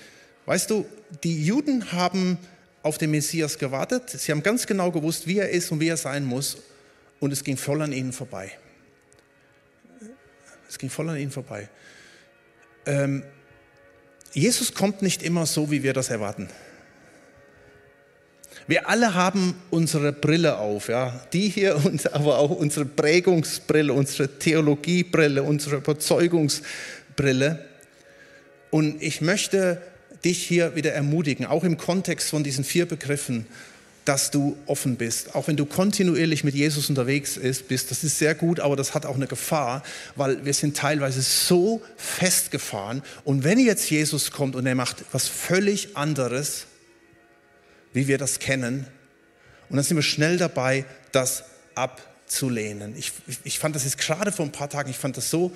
Weißt 0.46 0.70
du, 0.70 0.86
die 1.24 1.44
Juden 1.44 1.92
haben 1.92 2.38
auf 2.84 2.98
den 2.98 3.12
Messias 3.12 3.58
gewartet. 3.58 4.10
Sie 4.12 4.32
haben 4.32 4.44
ganz 4.44 4.68
genau 4.68 4.92
gewusst, 4.92 5.26
wie 5.26 5.40
er 5.40 5.50
ist 5.50 5.72
und 5.72 5.80
wie 5.80 5.88
er 5.88 5.98
sein 5.98 6.24
muss. 6.24 6.58
Und 7.20 7.32
es 7.32 7.44
ging 7.44 7.58
voll 7.58 7.82
an 7.82 7.92
ihnen 7.92 8.14
vorbei. 8.14 8.52
Es 10.70 10.78
ging 10.78 10.90
voll 10.90 11.10
an 11.10 11.18
ihnen 11.18 11.32
vorbei. 11.32 11.68
Ähm, 12.86 13.24
Jesus 14.34 14.74
kommt 14.74 15.02
nicht 15.02 15.24
immer 15.24 15.46
so, 15.46 15.72
wie 15.72 15.82
wir 15.82 15.94
das 15.94 16.10
erwarten. 16.10 16.50
Wir 18.68 18.90
alle 18.90 19.14
haben 19.14 19.56
unsere 19.70 20.12
Brille 20.12 20.58
auf, 20.58 20.90
ja, 20.90 21.26
die 21.34 21.50
hier 21.50 21.76
und 21.86 22.14
aber 22.14 22.38
auch 22.40 22.52
unsere 22.52 22.86
Prägungsbrille, 22.86 23.94
unsere 23.94 24.40
Theologiebrille, 24.40 25.42
unsere 25.42 25.78
Überzeugungsbrille. 25.78 27.66
Und 28.72 29.02
ich 29.02 29.22
möchte 29.22 29.82
dich 30.26 30.46
hier 30.46 30.76
wieder 30.76 30.94
ermutigen, 30.94 31.46
auch 31.46 31.64
im 31.64 31.78
Kontext 31.78 32.30
von 32.30 32.44
diesen 32.44 32.64
vier 32.64 32.88
Begriffen, 32.88 33.46
dass 34.06 34.30
du 34.30 34.56
offen 34.68 34.98
bist. 34.98 35.34
Auch 35.34 35.48
wenn 35.48 35.58
du 35.58 35.66
kontinuierlich 35.66 36.44
mit 36.44 36.54
Jesus 36.54 36.90
unterwegs 36.90 37.40
bist, 37.68 37.92
das 37.92 38.04
ist 38.04 38.20
sehr 38.20 38.36
gut, 38.36 38.60
aber 38.60 38.76
das 38.76 38.94
hat 38.94 39.06
auch 39.06 39.16
eine 39.16 39.28
Gefahr, 39.28 39.84
weil 40.16 40.46
wir 40.46 40.54
sind 40.54 40.78
teilweise 40.78 41.22
so 41.22 41.82
festgefahren. 41.98 43.02
Und 43.24 43.44
wenn 43.44 43.58
jetzt 43.58 43.90
Jesus 43.90 44.32
kommt 44.32 44.56
und 44.56 44.66
er 44.68 44.76
macht 44.76 45.04
was 45.12 45.28
völlig 45.28 45.98
anderes, 45.98 46.66
wie 47.94 48.08
wir 48.08 48.18
das 48.18 48.40
kennen, 48.40 48.86
und 49.70 49.78
dann 49.78 49.86
sind 49.86 49.98
wir 49.98 50.04
schnell 50.04 50.38
dabei, 50.38 50.86
das 51.12 51.44
abzulehnen. 51.74 52.96
Ich, 52.96 53.12
ich 53.44 53.58
fand 53.58 53.76
das 53.76 53.84
jetzt 53.84 53.98
gerade 53.98 54.32
vor 54.32 54.46
ein 54.46 54.52
paar 54.52 54.70
Tagen, 54.70 54.92
ich 54.92 54.98
fand 54.98 55.18
das 55.18 55.32
so 55.32 55.52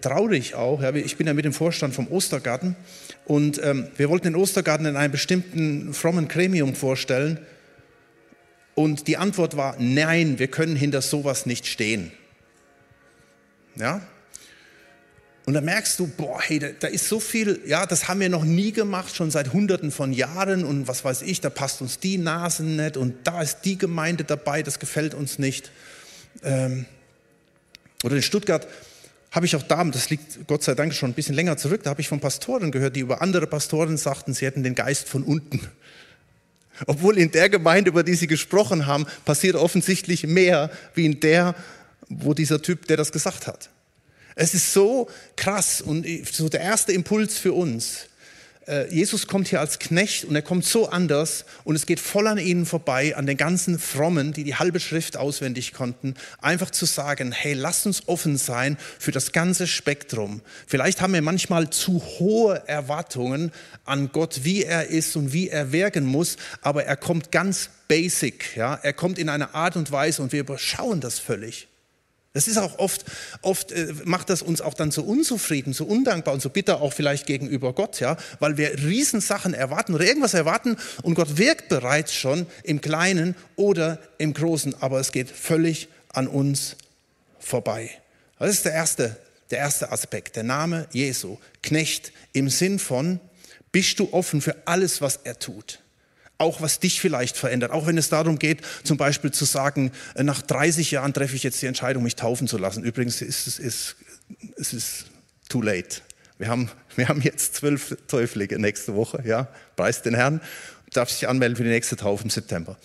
traurig 0.00 0.54
auch. 0.54 0.82
Ja, 0.82 0.94
ich 0.94 1.16
bin 1.16 1.26
ja 1.26 1.34
mit 1.34 1.44
dem 1.44 1.52
Vorstand 1.52 1.94
vom 1.94 2.08
Ostergarten 2.08 2.76
und 3.24 3.60
ähm, 3.62 3.88
wir 3.96 4.08
wollten 4.08 4.24
den 4.24 4.36
Ostergarten 4.36 4.86
in 4.86 4.96
einem 4.96 5.12
bestimmten 5.12 5.92
frommen 5.94 6.28
Gremium 6.28 6.74
vorstellen. 6.74 7.38
Und 8.74 9.06
die 9.06 9.16
Antwort 9.16 9.56
war, 9.56 9.76
nein, 9.78 10.38
wir 10.38 10.48
können 10.48 10.76
hinter 10.76 11.00
sowas 11.00 11.46
nicht 11.46 11.66
stehen. 11.66 12.12
Ja? 13.76 14.02
Und 15.46 15.54
da 15.54 15.60
merkst 15.60 15.98
du, 16.00 16.08
boah, 16.08 16.40
hey, 16.42 16.58
da, 16.58 16.68
da, 16.78 16.88
ist 16.88 17.08
so 17.08 17.20
viel, 17.20 17.60
ja, 17.66 17.86
das 17.86 18.08
haben 18.08 18.18
wir 18.18 18.28
noch 18.28 18.44
nie 18.44 18.72
gemacht, 18.72 19.14
schon 19.14 19.30
seit 19.30 19.52
hunderten 19.52 19.92
von 19.92 20.12
Jahren 20.12 20.64
und 20.64 20.88
was 20.88 21.04
weiß 21.04 21.22
ich, 21.22 21.40
da 21.40 21.50
passt 21.50 21.80
uns 21.80 22.00
die 22.00 22.18
Nasen 22.18 22.76
nicht 22.76 22.96
und 22.96 23.14
da 23.24 23.42
ist 23.42 23.60
die 23.60 23.78
Gemeinde 23.78 24.24
dabei, 24.24 24.64
das 24.64 24.80
gefällt 24.80 25.14
uns 25.14 25.38
nicht. 25.38 25.70
Ähm, 26.42 26.84
oder 28.02 28.16
in 28.16 28.22
Stuttgart 28.22 28.66
habe 29.36 29.44
ich 29.44 29.54
auch 29.54 29.62
da, 29.62 29.84
das 29.84 30.08
liegt 30.08 30.46
Gott 30.46 30.62
sei 30.62 30.74
Dank 30.74 30.94
schon 30.94 31.10
ein 31.10 31.14
bisschen 31.14 31.34
länger 31.34 31.58
zurück, 31.58 31.82
da 31.84 31.90
habe 31.90 32.00
ich 32.00 32.08
von 32.08 32.20
Pastoren 32.20 32.70
gehört, 32.70 32.96
die 32.96 33.00
über 33.00 33.20
andere 33.20 33.46
Pastoren 33.46 33.98
sagten, 33.98 34.32
sie 34.32 34.46
hätten 34.46 34.62
den 34.62 34.74
Geist 34.74 35.08
von 35.08 35.22
unten. 35.22 35.60
Obwohl 36.86 37.18
in 37.18 37.30
der 37.30 37.50
Gemeinde, 37.50 37.90
über 37.90 38.02
die 38.02 38.14
sie 38.14 38.26
gesprochen 38.26 38.86
haben, 38.86 39.06
passiert 39.26 39.54
offensichtlich 39.54 40.26
mehr 40.26 40.70
wie 40.94 41.04
in 41.04 41.20
der, 41.20 41.54
wo 42.08 42.32
dieser 42.32 42.62
Typ, 42.62 42.86
der 42.86 42.96
das 42.96 43.12
gesagt 43.12 43.46
hat. 43.46 43.68
Es 44.34 44.54
ist 44.54 44.72
so 44.72 45.08
krass 45.36 45.82
und 45.82 46.06
so 46.32 46.48
der 46.48 46.60
erste 46.60 46.92
Impuls 46.92 47.38
für 47.38 47.52
uns, 47.52 48.06
Jesus 48.90 49.28
kommt 49.28 49.46
hier 49.46 49.60
als 49.60 49.78
Knecht 49.78 50.24
und 50.24 50.34
er 50.34 50.42
kommt 50.42 50.64
so 50.64 50.88
anders 50.88 51.44
und 51.62 51.76
es 51.76 51.86
geht 51.86 52.00
voll 52.00 52.26
an 52.26 52.38
ihnen 52.38 52.66
vorbei, 52.66 53.14
an 53.16 53.26
den 53.26 53.36
ganzen 53.36 53.78
Frommen, 53.78 54.32
die 54.32 54.42
die 54.42 54.56
halbe 54.56 54.80
Schrift 54.80 55.16
auswendig 55.16 55.72
konnten, 55.72 56.14
einfach 56.40 56.70
zu 56.70 56.84
sagen, 56.84 57.30
hey, 57.30 57.52
lasst 57.52 57.86
uns 57.86 58.08
offen 58.08 58.36
sein 58.36 58.76
für 58.98 59.12
das 59.12 59.30
ganze 59.30 59.68
Spektrum. 59.68 60.40
Vielleicht 60.66 61.00
haben 61.00 61.12
wir 61.12 61.22
manchmal 61.22 61.70
zu 61.70 62.02
hohe 62.18 62.60
Erwartungen 62.66 63.52
an 63.84 64.10
Gott, 64.10 64.40
wie 64.42 64.64
er 64.64 64.88
ist 64.88 65.14
und 65.14 65.32
wie 65.32 65.48
er 65.48 65.70
wirken 65.70 66.04
muss, 66.04 66.36
aber 66.60 66.84
er 66.84 66.96
kommt 66.96 67.30
ganz 67.30 67.70
basic, 67.86 68.56
ja, 68.56 68.74
er 68.74 68.92
kommt 68.92 69.20
in 69.20 69.28
einer 69.28 69.54
Art 69.54 69.76
und 69.76 69.92
Weise 69.92 70.22
und 70.22 70.32
wir 70.32 70.40
überschauen 70.40 71.00
das 71.00 71.20
völlig. 71.20 71.68
Das 72.36 72.48
ist 72.48 72.58
auch 72.58 72.78
oft, 72.78 73.06
oft 73.40 73.72
äh, 73.72 73.94
macht 74.04 74.28
das 74.28 74.42
uns 74.42 74.60
auch 74.60 74.74
dann 74.74 74.90
so 74.90 75.02
unzufrieden, 75.02 75.72
so 75.72 75.86
undankbar 75.86 76.34
und 76.34 76.40
so 76.42 76.50
bitter 76.50 76.82
auch 76.82 76.92
vielleicht 76.92 77.24
gegenüber 77.24 77.72
Gott, 77.72 77.98
ja, 77.98 78.18
weil 78.40 78.58
wir 78.58 78.74
Riesensachen 78.76 79.54
erwarten 79.54 79.94
oder 79.94 80.04
irgendwas 80.04 80.34
erwarten 80.34 80.76
und 81.00 81.14
Gott 81.14 81.38
wirkt 81.38 81.70
bereits 81.70 82.12
schon 82.12 82.46
im 82.62 82.82
Kleinen 82.82 83.36
oder 83.56 83.98
im 84.18 84.34
Großen, 84.34 84.74
aber 84.82 85.00
es 85.00 85.12
geht 85.12 85.30
völlig 85.30 85.88
an 86.10 86.28
uns 86.28 86.76
vorbei. 87.38 87.88
Das 88.38 88.50
ist 88.50 88.66
der 88.66 88.72
erste, 88.74 89.16
der 89.50 89.60
erste 89.60 89.90
Aspekt, 89.90 90.36
der 90.36 90.42
Name 90.42 90.88
Jesu, 90.92 91.38
Knecht 91.62 92.12
im 92.34 92.50
Sinn 92.50 92.78
von, 92.78 93.18
bist 93.72 93.98
du 93.98 94.12
offen 94.12 94.42
für 94.42 94.54
alles, 94.66 95.00
was 95.00 95.20
er 95.24 95.38
tut? 95.38 95.80
Auch 96.38 96.60
was 96.60 96.80
dich 96.80 97.00
vielleicht 97.00 97.36
verändert. 97.36 97.70
Auch 97.70 97.86
wenn 97.86 97.98
es 97.98 98.08
darum 98.08 98.38
geht, 98.38 98.60
zum 98.84 98.96
Beispiel 98.96 99.30
zu 99.30 99.44
sagen, 99.44 99.92
äh, 100.14 100.22
nach 100.22 100.42
30 100.42 100.90
Jahren 100.90 101.12
treffe 101.14 101.36
ich 101.36 101.42
jetzt 101.42 101.60
die 101.62 101.66
Entscheidung, 101.66 102.02
mich 102.02 102.16
taufen 102.16 102.46
zu 102.48 102.58
lassen. 102.58 102.82
Übrigens 102.82 103.22
ist 103.22 103.46
es 103.46 103.58
ist, 103.58 103.96
es 104.56 104.72
ist 104.72 105.06
too 105.48 105.62
late. 105.62 106.00
Wir 106.38 106.48
haben, 106.48 106.70
wir 106.96 107.08
haben 107.08 107.22
jetzt 107.22 107.56
zwölf 107.56 107.96
Täuflinge 108.08 108.58
nächste 108.58 108.94
Woche, 108.94 109.22
ja, 109.24 109.48
preis 109.76 110.02
den 110.02 110.14
Herrn, 110.14 110.40
darf 110.92 111.10
sich 111.10 111.28
anmelden 111.28 111.56
für 111.56 111.64
die 111.64 111.70
nächste 111.70 111.96
Taufe 111.96 112.24
im 112.24 112.30
September. 112.30 112.76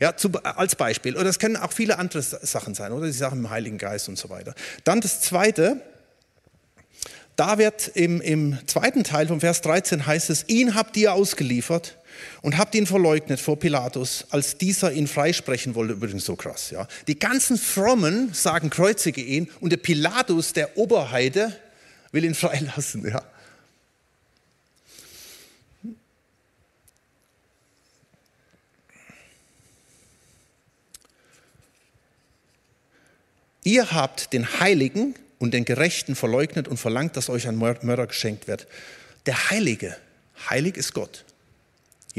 Ja, 0.00 0.16
zu, 0.16 0.30
als 0.44 0.76
Beispiel. 0.76 1.16
Oder 1.16 1.28
es 1.28 1.38
können 1.38 1.56
auch 1.56 1.72
viele 1.72 1.98
andere 1.98 2.22
Sachen 2.22 2.74
sein, 2.74 2.92
oder 2.92 3.06
die 3.06 3.12
Sachen 3.12 3.40
im 3.40 3.50
Heiligen 3.50 3.78
Geist 3.78 4.08
und 4.08 4.16
so 4.16 4.30
weiter. 4.30 4.54
Dann 4.84 5.00
das 5.00 5.20
Zweite, 5.20 5.82
da 7.34 7.58
wird 7.58 7.88
im, 7.88 8.20
im 8.20 8.58
zweiten 8.66 9.02
Teil 9.02 9.26
vom 9.26 9.40
Vers 9.40 9.60
13 9.62 10.06
heißt 10.06 10.30
es, 10.30 10.48
ihn 10.48 10.74
habt 10.74 10.96
ihr 10.96 11.12
ausgeliefert 11.12 11.97
und 12.42 12.58
habt 12.58 12.74
ihn 12.74 12.86
verleugnet 12.86 13.40
vor 13.40 13.58
Pilatus, 13.58 14.26
als 14.30 14.58
dieser 14.58 14.92
ihn 14.92 15.06
freisprechen 15.06 15.74
wollte. 15.74 15.94
Übrigens 15.94 16.24
so 16.24 16.36
krass, 16.36 16.70
ja. 16.70 16.86
Die 17.06 17.18
ganzen 17.18 17.58
Frommen 17.58 18.32
sagen, 18.32 18.70
kreuzige 18.70 19.20
ihn 19.20 19.50
und 19.60 19.70
der 19.70 19.76
Pilatus, 19.78 20.52
der 20.52 20.76
Oberheide, 20.76 21.54
will 22.12 22.24
ihn 22.24 22.34
freilassen, 22.34 23.08
ja. 23.08 23.22
Ihr 33.68 33.92
habt 33.92 34.32
den 34.32 34.60
Heiligen 34.60 35.14
und 35.38 35.52
den 35.52 35.66
Gerechten 35.66 36.14
verleugnet 36.14 36.68
und 36.68 36.78
verlangt, 36.78 37.18
dass 37.18 37.28
euch 37.28 37.46
ein 37.48 37.56
Mörder 37.56 38.06
geschenkt 38.06 38.48
wird. 38.48 38.66
Der 39.26 39.50
Heilige, 39.50 39.94
heilig 40.48 40.78
ist 40.78 40.94
Gott. 40.94 41.26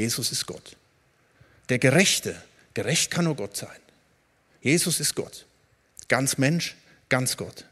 Jesus 0.00 0.32
ist 0.32 0.46
Gott. 0.46 0.76
Der 1.68 1.78
Gerechte, 1.78 2.34
gerecht 2.72 3.10
kann 3.10 3.26
nur 3.26 3.36
Gott 3.36 3.54
sein. 3.54 3.78
Jesus 4.62 4.98
ist 4.98 5.14
Gott. 5.14 5.44
Ganz 6.08 6.38
Mensch, 6.38 6.74
ganz 7.10 7.36
Gott. 7.36 7.66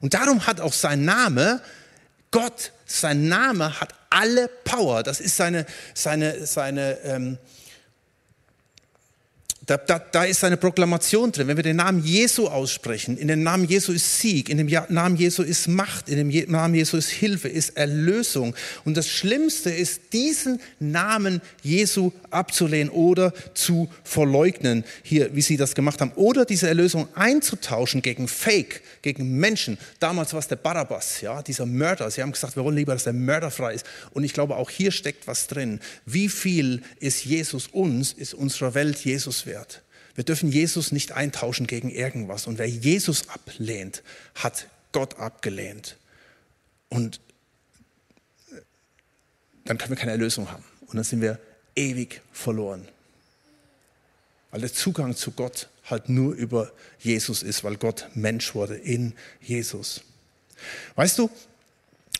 Und 0.00 0.14
darum 0.14 0.46
hat 0.46 0.60
auch 0.60 0.72
sein 0.72 1.04
Name, 1.04 1.60
Gott, 2.30 2.70
sein 2.86 3.26
Name 3.26 3.80
hat 3.80 3.94
alle 4.10 4.46
Power. 4.46 5.02
Das 5.02 5.18
ist 5.18 5.36
seine, 5.36 5.66
seine, 5.92 6.46
seine 6.46 7.00
ähm, 7.00 7.38
da, 9.70 9.76
da, 9.76 10.00
da, 10.00 10.24
ist 10.24 10.42
eine 10.42 10.56
Proklamation 10.56 11.30
drin. 11.30 11.46
Wenn 11.46 11.56
wir 11.56 11.62
den 11.62 11.76
Namen 11.76 12.02
Jesu 12.02 12.48
aussprechen, 12.48 13.16
in 13.16 13.28
dem 13.28 13.44
Namen 13.44 13.66
Jesu 13.66 13.92
ist 13.92 14.18
Sieg, 14.18 14.48
in 14.48 14.58
dem 14.58 14.66
Namen 14.88 15.14
Jesu 15.14 15.44
ist 15.44 15.68
Macht, 15.68 16.08
in 16.08 16.16
dem 16.16 16.50
Namen 16.50 16.74
Jesu 16.74 16.96
ist 16.96 17.10
Hilfe, 17.10 17.46
ist 17.46 17.76
Erlösung. 17.76 18.56
Und 18.84 18.96
das 18.96 19.06
Schlimmste 19.06 19.70
ist, 19.70 20.12
diesen 20.12 20.60
Namen 20.80 21.40
Jesu 21.62 22.10
abzulehnen 22.30 22.92
oder 22.92 23.32
zu 23.54 23.88
verleugnen, 24.02 24.82
hier, 25.04 25.36
wie 25.36 25.42
sie 25.42 25.56
das 25.56 25.76
gemacht 25.76 26.00
haben, 26.00 26.10
oder 26.16 26.44
diese 26.44 26.66
Erlösung 26.66 27.06
einzutauschen 27.14 28.02
gegen 28.02 28.26
Fake, 28.26 28.82
gegen 29.02 29.38
Menschen. 29.38 29.78
Damals 30.00 30.32
war 30.32 30.40
es 30.40 30.48
der 30.48 30.56
Barabbas, 30.56 31.20
ja, 31.20 31.42
dieser 31.42 31.66
Mörder. 31.66 32.10
Sie 32.10 32.22
haben 32.22 32.32
gesagt, 32.32 32.56
wir 32.56 32.64
wollen 32.64 32.76
lieber, 32.76 32.94
dass 32.94 33.04
der 33.04 33.12
Mörder 33.12 33.52
frei 33.52 33.74
ist. 33.74 33.86
Und 34.14 34.24
ich 34.24 34.32
glaube, 34.32 34.56
auch 34.56 34.68
hier 34.68 34.90
steckt 34.90 35.28
was 35.28 35.46
drin. 35.46 35.78
Wie 36.06 36.28
viel 36.28 36.82
ist 36.98 37.24
Jesus 37.24 37.68
uns, 37.68 38.12
ist 38.12 38.34
unserer 38.34 38.74
Welt 38.74 38.98
Jesus 38.98 39.46
wert? 39.46 39.59
Wert. 39.60 39.82
Wir 40.14 40.24
dürfen 40.24 40.50
Jesus 40.50 40.92
nicht 40.92 41.12
eintauschen 41.12 41.66
gegen 41.66 41.90
irgendwas. 41.90 42.46
Und 42.46 42.58
wer 42.58 42.68
Jesus 42.68 43.28
ablehnt, 43.28 44.02
hat 44.34 44.66
Gott 44.92 45.18
abgelehnt. 45.18 45.96
Und 46.88 47.20
dann 49.64 49.78
können 49.78 49.90
wir 49.90 49.96
keine 49.96 50.12
Erlösung 50.12 50.50
haben. 50.50 50.64
Und 50.86 50.96
dann 50.96 51.04
sind 51.04 51.20
wir 51.20 51.38
ewig 51.76 52.20
verloren. 52.32 52.88
Weil 54.50 54.62
der 54.62 54.72
Zugang 54.72 55.14
zu 55.14 55.30
Gott 55.30 55.68
halt 55.84 56.08
nur 56.08 56.34
über 56.34 56.72
Jesus 56.98 57.42
ist, 57.42 57.62
weil 57.62 57.76
Gott 57.76 58.08
Mensch 58.14 58.54
wurde 58.54 58.76
in 58.76 59.14
Jesus. 59.40 60.02
Weißt 60.96 61.18
du, 61.18 61.30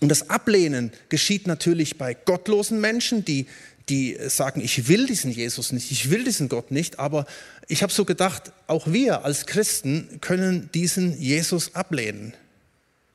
und 0.00 0.08
das 0.08 0.30
Ablehnen 0.30 0.92
geschieht 1.08 1.46
natürlich 1.46 1.98
bei 1.98 2.14
gottlosen 2.14 2.80
Menschen, 2.80 3.24
die 3.24 3.46
die 3.90 4.16
sagen, 4.28 4.60
ich 4.60 4.88
will 4.88 5.06
diesen 5.06 5.32
Jesus 5.32 5.72
nicht, 5.72 5.90
ich 5.90 6.10
will 6.10 6.24
diesen 6.24 6.48
Gott 6.48 6.70
nicht, 6.70 6.98
aber 6.98 7.26
ich 7.66 7.82
habe 7.82 7.92
so 7.92 8.04
gedacht, 8.04 8.52
auch 8.66 8.86
wir 8.86 9.24
als 9.24 9.46
Christen 9.46 10.20
können 10.20 10.70
diesen 10.72 11.20
Jesus 11.20 11.74
ablehnen. 11.74 12.34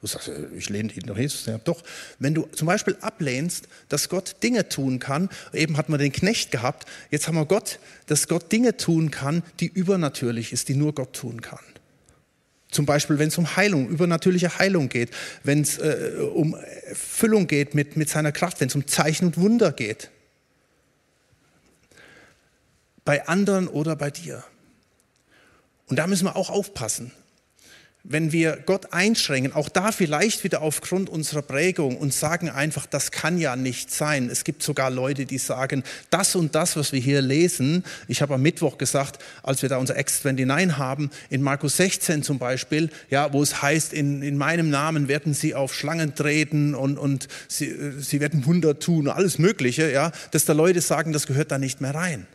Du 0.01 0.07
sagst, 0.07 0.29
ich 0.55 0.69
lehne 0.69 0.91
ihn 0.93 1.03
doch 1.07 1.17
Jesus. 1.17 1.45
Ja, 1.47 1.57
doch, 1.57 1.81
wenn 2.19 2.35
du 2.35 2.43
zum 2.51 2.67
Beispiel 2.67 2.95
ablehnst, 3.01 3.67
dass 3.89 4.09
Gott 4.09 4.35
Dinge 4.43 4.69
tun 4.69 4.99
kann, 4.99 5.29
eben 5.51 5.77
hat 5.77 5.89
man 5.89 5.99
den 5.99 6.11
Knecht 6.11 6.51
gehabt, 6.51 6.87
jetzt 7.09 7.27
haben 7.27 7.35
wir 7.35 7.45
Gott, 7.45 7.79
dass 8.05 8.27
Gott 8.27 8.51
Dinge 8.51 8.77
tun 8.77 9.09
kann, 9.09 9.41
die 9.59 9.67
übernatürlich 9.67 10.53
ist, 10.53 10.67
die 10.69 10.75
nur 10.75 10.93
Gott 10.93 11.13
tun 11.13 11.41
kann. 11.41 11.63
Zum 12.69 12.85
Beispiel, 12.85 13.17
wenn 13.17 13.29
es 13.29 13.37
um 13.37 13.55
Heilung, 13.55 13.87
übernatürliche 13.87 14.59
Heilung 14.59 14.89
geht, 14.89 15.09
wenn 15.43 15.61
es 15.61 15.77
äh, 15.77 16.17
um 16.33 16.55
Füllung 16.93 17.47
geht 17.47 17.73
mit, 17.73 17.95
mit 17.95 18.09
seiner 18.09 18.33
Kraft, 18.33 18.59
wenn 18.59 18.67
es 18.67 18.75
um 18.75 18.85
Zeichen 18.85 19.25
und 19.25 19.37
Wunder 19.37 19.71
geht 19.71 20.11
bei 23.05 23.27
anderen 23.27 23.67
oder 23.67 23.95
bei 23.95 24.11
dir. 24.11 24.43
Und 25.87 25.97
da 25.97 26.07
müssen 26.07 26.25
wir 26.25 26.35
auch 26.35 26.49
aufpassen. 26.49 27.11
Wenn 28.07 28.31
wir 28.31 28.57
Gott 28.57 28.93
einschränken, 28.93 29.53
auch 29.53 29.67
da 29.67 29.91
vielleicht 29.91 30.43
wieder 30.43 30.61
aufgrund 30.61 31.09
unserer 31.09 31.41
Prägung 31.41 31.97
und 31.97 32.13
sagen 32.13 32.51
einfach, 32.51 32.85
das 32.85 33.09
kann 33.09 33.39
ja 33.39 33.55
nicht 33.55 33.91
sein. 33.91 34.29
Es 34.29 34.43
gibt 34.43 34.61
sogar 34.61 34.91
Leute, 34.91 35.25
die 35.25 35.39
sagen, 35.39 35.83
das 36.11 36.35
und 36.35 36.53
das, 36.53 36.75
was 36.75 36.91
wir 36.91 36.99
hier 36.99 37.23
lesen, 37.23 37.83
ich 38.07 38.21
habe 38.21 38.35
am 38.35 38.43
Mittwoch 38.43 38.77
gesagt, 38.77 39.17
als 39.41 39.63
wir 39.63 39.69
da 39.69 39.77
unser 39.77 39.95
X29 39.95 40.77
haben, 40.77 41.09
in 41.31 41.41
Markus 41.41 41.77
16 41.77 42.21
zum 42.21 42.37
Beispiel, 42.37 42.91
ja, 43.09 43.33
wo 43.33 43.41
es 43.41 43.63
heißt, 43.63 43.91
in, 43.91 44.21
in 44.21 44.37
meinem 44.37 44.69
Namen 44.69 45.07
werden 45.07 45.33
sie 45.33 45.55
auf 45.55 45.73
Schlangen 45.73 46.13
treten 46.13 46.75
und, 46.75 46.99
und 46.99 47.27
sie, 47.47 47.99
sie 47.99 48.19
werden 48.19 48.45
Wunder 48.45 48.77
tun, 48.77 49.07
alles 49.07 49.39
Mögliche, 49.39 49.91
ja, 49.91 50.11
dass 50.29 50.45
da 50.45 50.53
Leute 50.53 50.81
sagen, 50.81 51.11
das 51.11 51.25
gehört 51.25 51.51
da 51.51 51.57
nicht 51.57 51.81
mehr 51.81 51.95
rein. 51.95 52.27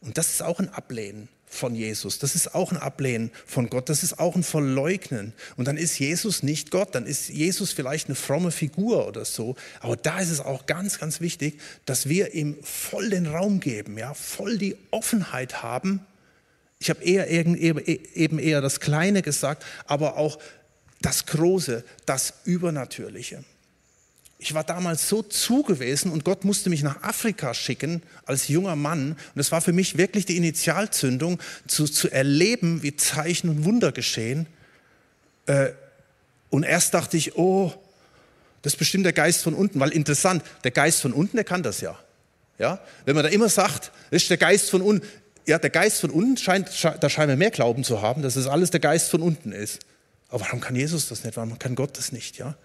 Und 0.00 0.16
das 0.16 0.30
ist 0.30 0.42
auch 0.42 0.58
ein 0.58 0.70
Ablehnen 0.70 1.28
von 1.46 1.74
Jesus. 1.74 2.18
Das 2.20 2.34
ist 2.34 2.54
auch 2.54 2.70
ein 2.70 2.78
Ablehnen 2.78 3.30
von 3.44 3.68
Gott. 3.68 3.88
Das 3.88 4.02
ist 4.02 4.18
auch 4.18 4.36
ein 4.36 4.44
Verleugnen. 4.44 5.34
Und 5.56 5.66
dann 5.66 5.76
ist 5.76 5.98
Jesus 5.98 6.42
nicht 6.42 6.70
Gott. 6.70 6.94
Dann 6.94 7.06
ist 7.06 7.28
Jesus 7.28 7.72
vielleicht 7.72 8.06
eine 8.06 8.14
fromme 8.14 8.52
Figur 8.52 9.06
oder 9.06 9.24
so. 9.24 9.56
Aber 9.80 9.96
da 9.96 10.20
ist 10.20 10.30
es 10.30 10.40
auch 10.40 10.66
ganz, 10.66 10.98
ganz 10.98 11.20
wichtig, 11.20 11.60
dass 11.86 12.08
wir 12.08 12.34
ihm 12.34 12.56
voll 12.62 13.10
den 13.10 13.26
Raum 13.26 13.60
geben, 13.60 13.98
ja, 13.98 14.14
voll 14.14 14.58
die 14.58 14.76
Offenheit 14.90 15.62
haben. 15.62 16.06
Ich 16.78 16.88
habe 16.88 17.02
eher 17.02 17.28
eben 17.28 18.38
eher 18.38 18.60
das 18.62 18.80
Kleine 18.80 19.20
gesagt, 19.20 19.66
aber 19.86 20.16
auch 20.16 20.38
das 21.02 21.26
Große, 21.26 21.84
das 22.06 22.34
Übernatürliche. 22.44 23.44
Ich 24.42 24.54
war 24.54 24.64
damals 24.64 25.06
so 25.06 25.22
zugewiesen 25.22 26.10
und 26.10 26.24
Gott 26.24 26.46
musste 26.46 26.70
mich 26.70 26.82
nach 26.82 27.02
Afrika 27.02 27.52
schicken 27.52 28.02
als 28.24 28.48
junger 28.48 28.74
Mann. 28.74 29.12
Und 29.34 29.40
es 29.40 29.52
war 29.52 29.60
für 29.60 29.74
mich 29.74 29.98
wirklich 29.98 30.24
die 30.24 30.38
Initialzündung, 30.38 31.38
zu, 31.66 31.84
zu 31.84 32.10
erleben, 32.10 32.82
wie 32.82 32.96
Zeichen 32.96 33.50
und 33.50 33.66
Wunder 33.66 33.92
geschehen. 33.92 34.46
Äh, 35.44 35.72
und 36.48 36.62
erst 36.62 36.94
dachte 36.94 37.18
ich, 37.18 37.36
oh, 37.36 37.74
das 38.62 38.72
ist 38.72 38.78
bestimmt 38.78 39.04
der 39.04 39.12
Geist 39.12 39.42
von 39.42 39.52
unten, 39.52 39.78
weil 39.78 39.90
interessant, 39.90 40.42
der 40.64 40.70
Geist 40.70 41.02
von 41.02 41.12
unten, 41.12 41.36
der 41.36 41.44
kann 41.44 41.62
das 41.62 41.82
ja. 41.82 41.98
ja? 42.58 42.80
Wenn 43.04 43.16
man 43.16 43.24
da 43.24 43.30
immer 43.30 43.50
sagt, 43.50 43.92
das 44.10 44.22
ist 44.22 44.30
der 44.30 44.38
Geist 44.38 44.70
von 44.70 44.80
unten, 44.80 45.06
ja, 45.46 45.58
der 45.58 45.70
Geist 45.70 46.00
von 46.00 46.10
unten 46.10 46.38
scheint, 46.38 46.70
da 46.82 47.10
scheinen 47.10 47.28
wir 47.28 47.36
mehr 47.36 47.50
Glauben 47.50 47.84
zu 47.84 48.00
haben, 48.00 48.22
dass 48.22 48.36
es 48.36 48.46
alles 48.46 48.70
der 48.70 48.80
Geist 48.80 49.10
von 49.10 49.20
unten 49.20 49.52
ist. 49.52 49.80
Aber 50.30 50.40
warum 50.42 50.60
kann 50.60 50.76
Jesus 50.76 51.08
das 51.08 51.24
nicht? 51.24 51.36
Warum 51.36 51.58
kann 51.58 51.74
Gott 51.74 51.98
das 51.98 52.10
nicht? 52.10 52.38
Ja? 52.38 52.56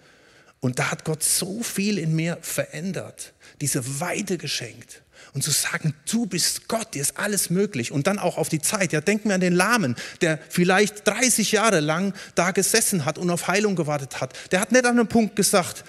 Und 0.60 0.78
da 0.78 0.90
hat 0.90 1.04
Gott 1.04 1.22
so 1.22 1.62
viel 1.62 1.98
in 1.98 2.14
mir 2.14 2.38
verändert, 2.40 3.34
diese 3.60 4.00
Weide 4.00 4.38
geschenkt. 4.38 5.02
Und 5.32 5.42
zu 5.42 5.50
sagen, 5.50 5.94
du 6.10 6.26
bist 6.26 6.66
Gott, 6.66 6.94
dir 6.94 7.02
ist 7.02 7.18
alles 7.18 7.50
möglich. 7.50 7.92
Und 7.92 8.06
dann 8.06 8.18
auch 8.18 8.38
auf 8.38 8.48
die 8.48 8.60
Zeit. 8.60 8.92
Ja, 8.92 9.00
denken 9.02 9.28
wir 9.28 9.34
an 9.34 9.40
den 9.40 9.52
Lahmen, 9.52 9.94
der 10.22 10.38
vielleicht 10.48 11.06
30 11.06 11.52
Jahre 11.52 11.80
lang 11.80 12.14
da 12.34 12.52
gesessen 12.52 13.04
hat 13.04 13.18
und 13.18 13.28
auf 13.28 13.48
Heilung 13.48 13.76
gewartet 13.76 14.20
hat. 14.20 14.34
Der 14.50 14.60
hat 14.60 14.72
nicht 14.72 14.86
an 14.86 14.98
einem 14.98 15.08
Punkt 15.08 15.36
gesagt, 15.36 15.84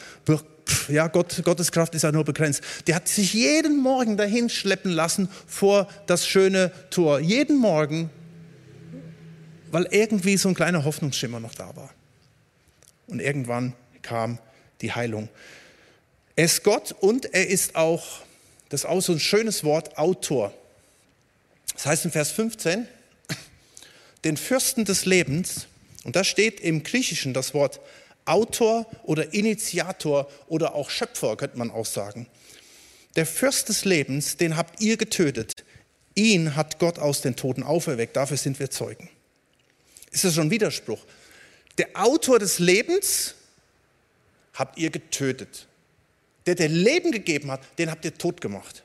ja, 0.90 1.08
Gott, 1.08 1.42
Gottes 1.44 1.72
Kraft 1.72 1.96
ist 1.96 2.02
ja 2.02 2.12
nur 2.12 2.26
begrenzt. 2.26 2.62
Der 2.88 2.96
hat 2.96 3.08
sich 3.08 3.34
jeden 3.34 3.82
Morgen 3.82 4.18
dahin 4.18 4.50
schleppen 4.50 4.92
lassen 4.92 5.30
vor 5.46 5.88
das 6.08 6.28
schöne 6.28 6.72
Tor. 6.90 7.20
Jeden 7.20 7.58
Morgen, 7.58 8.10
weil 9.72 9.88
irgendwie 9.92 10.38
so 10.38 10.50
ein 10.50 10.56
kleiner 10.56 10.84
Hoffnungsschimmer 10.84 11.40
noch 11.40 11.56
da 11.56 11.76
war. 11.76 11.90
Und 13.08 13.22
irgendwann 13.22 13.74
kam 14.02 14.40
die 14.82 14.94
Heilung. 14.94 15.30
Er 16.36 16.46
ist 16.46 16.64
Gott 16.64 16.96
und 17.00 17.34
er 17.34 17.48
ist 17.48 17.76
auch, 17.76 18.22
das 18.70 18.82
ist 18.82 18.86
auch 18.86 19.02
so 19.02 19.14
ein 19.14 19.20
schönes 19.20 19.64
Wort, 19.64 19.98
Autor. 19.98 20.54
Das 21.74 21.86
heißt 21.86 22.06
in 22.06 22.12
Vers 22.12 22.32
15, 22.32 22.88
den 24.24 24.38
Fürsten 24.38 24.86
des 24.86 25.06
Lebens, 25.06 25.68
und 26.04 26.16
da 26.16 26.24
steht 26.24 26.60
im 26.60 26.84
Griechischen 26.84 27.34
das 27.34 27.54
Wort 27.54 27.80
Autor 28.26 28.86
oder 29.04 29.34
Initiator 29.34 30.30
oder 30.48 30.76
auch 30.76 30.90
Schöpfer, 30.90 31.36
könnte 31.38 31.58
man 31.58 31.72
auch 31.72 31.86
sagen. 31.86 32.28
Der 33.16 33.26
Fürst 33.26 33.70
des 33.70 33.84
Lebens, 33.84 34.38
den 34.38 34.58
habt 34.58 34.80
ihr 34.82 34.98
getötet. 34.98 35.54
Ihn 36.14 36.56
hat 36.56 36.78
Gott 36.78 37.00
aus 37.00 37.22
den 37.22 37.36
Toten 37.36 37.64
auferweckt. 37.64 38.16
Dafür 38.16 38.38
sind 38.38 38.60
wir 38.60 38.70
Zeugen. 38.70 39.10
Ist 40.12 40.24
das 40.24 40.36
schon 40.36 40.48
ein 40.48 40.52
Widerspruch? 40.52 41.00
Der 41.78 41.90
Autor 41.94 42.40
des 42.40 42.60
Lebens 42.60 43.36
habt 44.58 44.78
ihr 44.78 44.90
getötet. 44.90 45.68
Der, 46.46 46.56
der 46.56 46.70
Leben 46.70 47.12
gegeben 47.12 47.52
hat, 47.52 47.62
den 47.78 47.92
habt 47.92 48.06
ihr 48.06 48.14
tot 48.14 48.42
gemacht. 48.42 48.84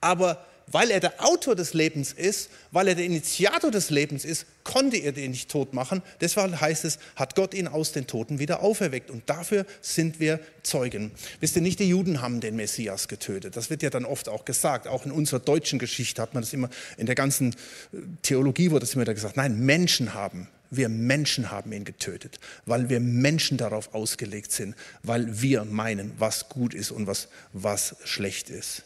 Aber 0.00 0.44
weil 0.68 0.90
er 0.90 0.98
der 0.98 1.24
Autor 1.24 1.54
des 1.54 1.74
Lebens 1.74 2.12
ist, 2.12 2.50
weil 2.72 2.88
er 2.88 2.96
der 2.96 3.04
Initiator 3.04 3.70
des 3.70 3.90
Lebens 3.90 4.24
ist, 4.24 4.46
konnte 4.64 4.96
er 4.96 5.12
den 5.12 5.30
nicht 5.30 5.48
tot 5.48 5.74
machen. 5.74 6.02
Deshalb 6.20 6.60
heißt 6.60 6.84
es, 6.84 6.98
hat 7.14 7.36
Gott 7.36 7.54
ihn 7.54 7.68
aus 7.68 7.92
den 7.92 8.08
Toten 8.08 8.40
wieder 8.40 8.62
auferweckt. 8.62 9.10
Und 9.10 9.30
dafür 9.30 9.64
sind 9.80 10.18
wir 10.18 10.40
Zeugen. 10.64 11.12
Wisst 11.38 11.54
ihr, 11.54 11.62
nicht 11.62 11.78
die 11.78 11.88
Juden 11.88 12.20
haben 12.20 12.40
den 12.40 12.56
Messias 12.56 13.06
getötet. 13.06 13.56
Das 13.56 13.70
wird 13.70 13.82
ja 13.82 13.90
dann 13.90 14.04
oft 14.04 14.28
auch 14.28 14.44
gesagt. 14.44 14.88
Auch 14.88 15.06
in 15.06 15.12
unserer 15.12 15.38
deutschen 15.38 15.78
Geschichte 15.78 16.20
hat 16.20 16.34
man 16.34 16.42
das 16.42 16.52
immer, 16.52 16.68
in 16.96 17.06
der 17.06 17.14
ganzen 17.14 17.52
äh, 17.52 17.98
Theologie 18.22 18.72
wurde 18.72 18.80
das 18.80 18.94
immer 18.94 19.02
wieder 19.02 19.14
gesagt. 19.14 19.36
Nein, 19.36 19.60
Menschen 19.60 20.14
haben 20.14 20.48
wir 20.70 20.88
Menschen 20.88 21.50
haben 21.50 21.72
ihn 21.72 21.84
getötet, 21.84 22.38
weil 22.64 22.88
wir 22.88 23.00
Menschen 23.00 23.58
darauf 23.58 23.94
ausgelegt 23.94 24.52
sind, 24.52 24.74
weil 25.02 25.40
wir 25.40 25.64
meinen, 25.64 26.12
was 26.18 26.48
gut 26.48 26.74
ist 26.74 26.90
und 26.90 27.06
was, 27.06 27.28
was 27.52 27.96
schlecht 28.04 28.50
ist. 28.50 28.84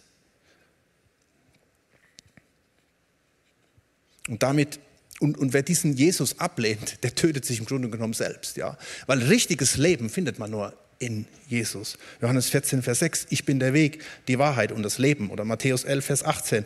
Und 4.29 4.43
damit 4.43 4.81
und, 5.21 5.37
und 5.37 5.53
wer 5.53 5.63
diesen 5.63 5.95
Jesus 5.97 6.39
ablehnt, 6.39 7.05
der 7.05 7.15
tötet 7.15 7.45
sich 7.45 7.59
im 7.59 7.67
Grunde 7.67 7.91
genommen 7.91 8.15
selbst, 8.15 8.57
ja, 8.57 8.79
weil 9.07 9.19
richtiges 9.23 9.77
Leben 9.77 10.09
findet 10.09 10.39
man 10.39 10.51
nur 10.51 10.73
in 11.01 11.27
Jesus. 11.49 11.99
Johannes 12.21 12.51
14, 12.51 12.83
Vers 12.83 13.01
6, 13.01 13.27
ich 13.31 13.45
bin 13.45 13.59
der 13.59 13.75
Weg, 13.75 14.05
die 14.29 14.39
Wahrheit 14.39 14.71
und 14.71 14.85
das 14.85 14.99
Leben. 14.99 15.31
Oder 15.31 15.45
Matthäus 15.45 15.83
11, 15.83 16.05
Vers 16.05 16.23
18, 16.23 16.65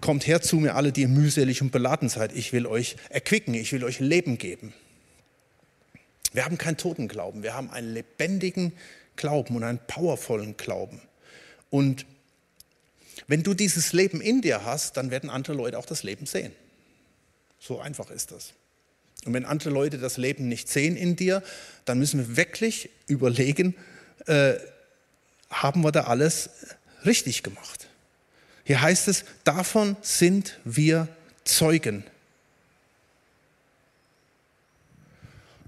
kommt 0.00 0.26
her 0.26 0.40
zu 0.40 0.56
mir 0.56 0.76
alle, 0.76 0.92
die 0.92 1.02
ihr 1.02 1.08
mühselig 1.08 1.60
und 1.60 1.72
beladen 1.72 2.08
seid. 2.08 2.34
Ich 2.34 2.52
will 2.52 2.66
euch 2.66 2.96
erquicken, 3.10 3.52
ich 3.52 3.72
will 3.72 3.84
euch 3.84 4.00
Leben 4.00 4.38
geben. 4.38 4.72
Wir 6.32 6.44
haben 6.44 6.56
keinen 6.56 6.76
toten 6.76 7.08
Glauben, 7.08 7.42
wir 7.42 7.54
haben 7.54 7.70
einen 7.70 7.92
lebendigen 7.92 8.72
Glauben 9.16 9.56
und 9.56 9.64
einen 9.64 9.80
powervollen 9.86 10.56
Glauben. 10.56 11.00
Und 11.70 12.06
wenn 13.26 13.42
du 13.42 13.54
dieses 13.54 13.92
Leben 13.92 14.20
in 14.20 14.40
dir 14.40 14.64
hast, 14.64 14.96
dann 14.96 15.10
werden 15.10 15.30
andere 15.30 15.54
Leute 15.54 15.78
auch 15.78 15.86
das 15.86 16.02
Leben 16.02 16.26
sehen. 16.26 16.52
So 17.58 17.80
einfach 17.80 18.10
ist 18.10 18.32
das. 18.32 18.52
Und 19.24 19.32
wenn 19.34 19.44
andere 19.44 19.70
Leute 19.70 19.98
das 19.98 20.16
Leben 20.16 20.48
nicht 20.48 20.68
sehen 20.68 20.96
in 20.96 21.16
dir, 21.16 21.42
dann 21.84 21.98
müssen 21.98 22.20
wir 22.20 22.36
wirklich 22.36 22.90
überlegen, 23.06 23.74
äh, 24.26 24.54
haben 25.50 25.82
wir 25.82 25.92
da 25.92 26.04
alles 26.04 26.50
richtig 27.04 27.42
gemacht? 27.42 27.88
Hier 28.64 28.80
heißt 28.80 29.08
es, 29.08 29.24
davon 29.44 29.96
sind 30.02 30.58
wir 30.64 31.08
Zeugen. 31.44 32.04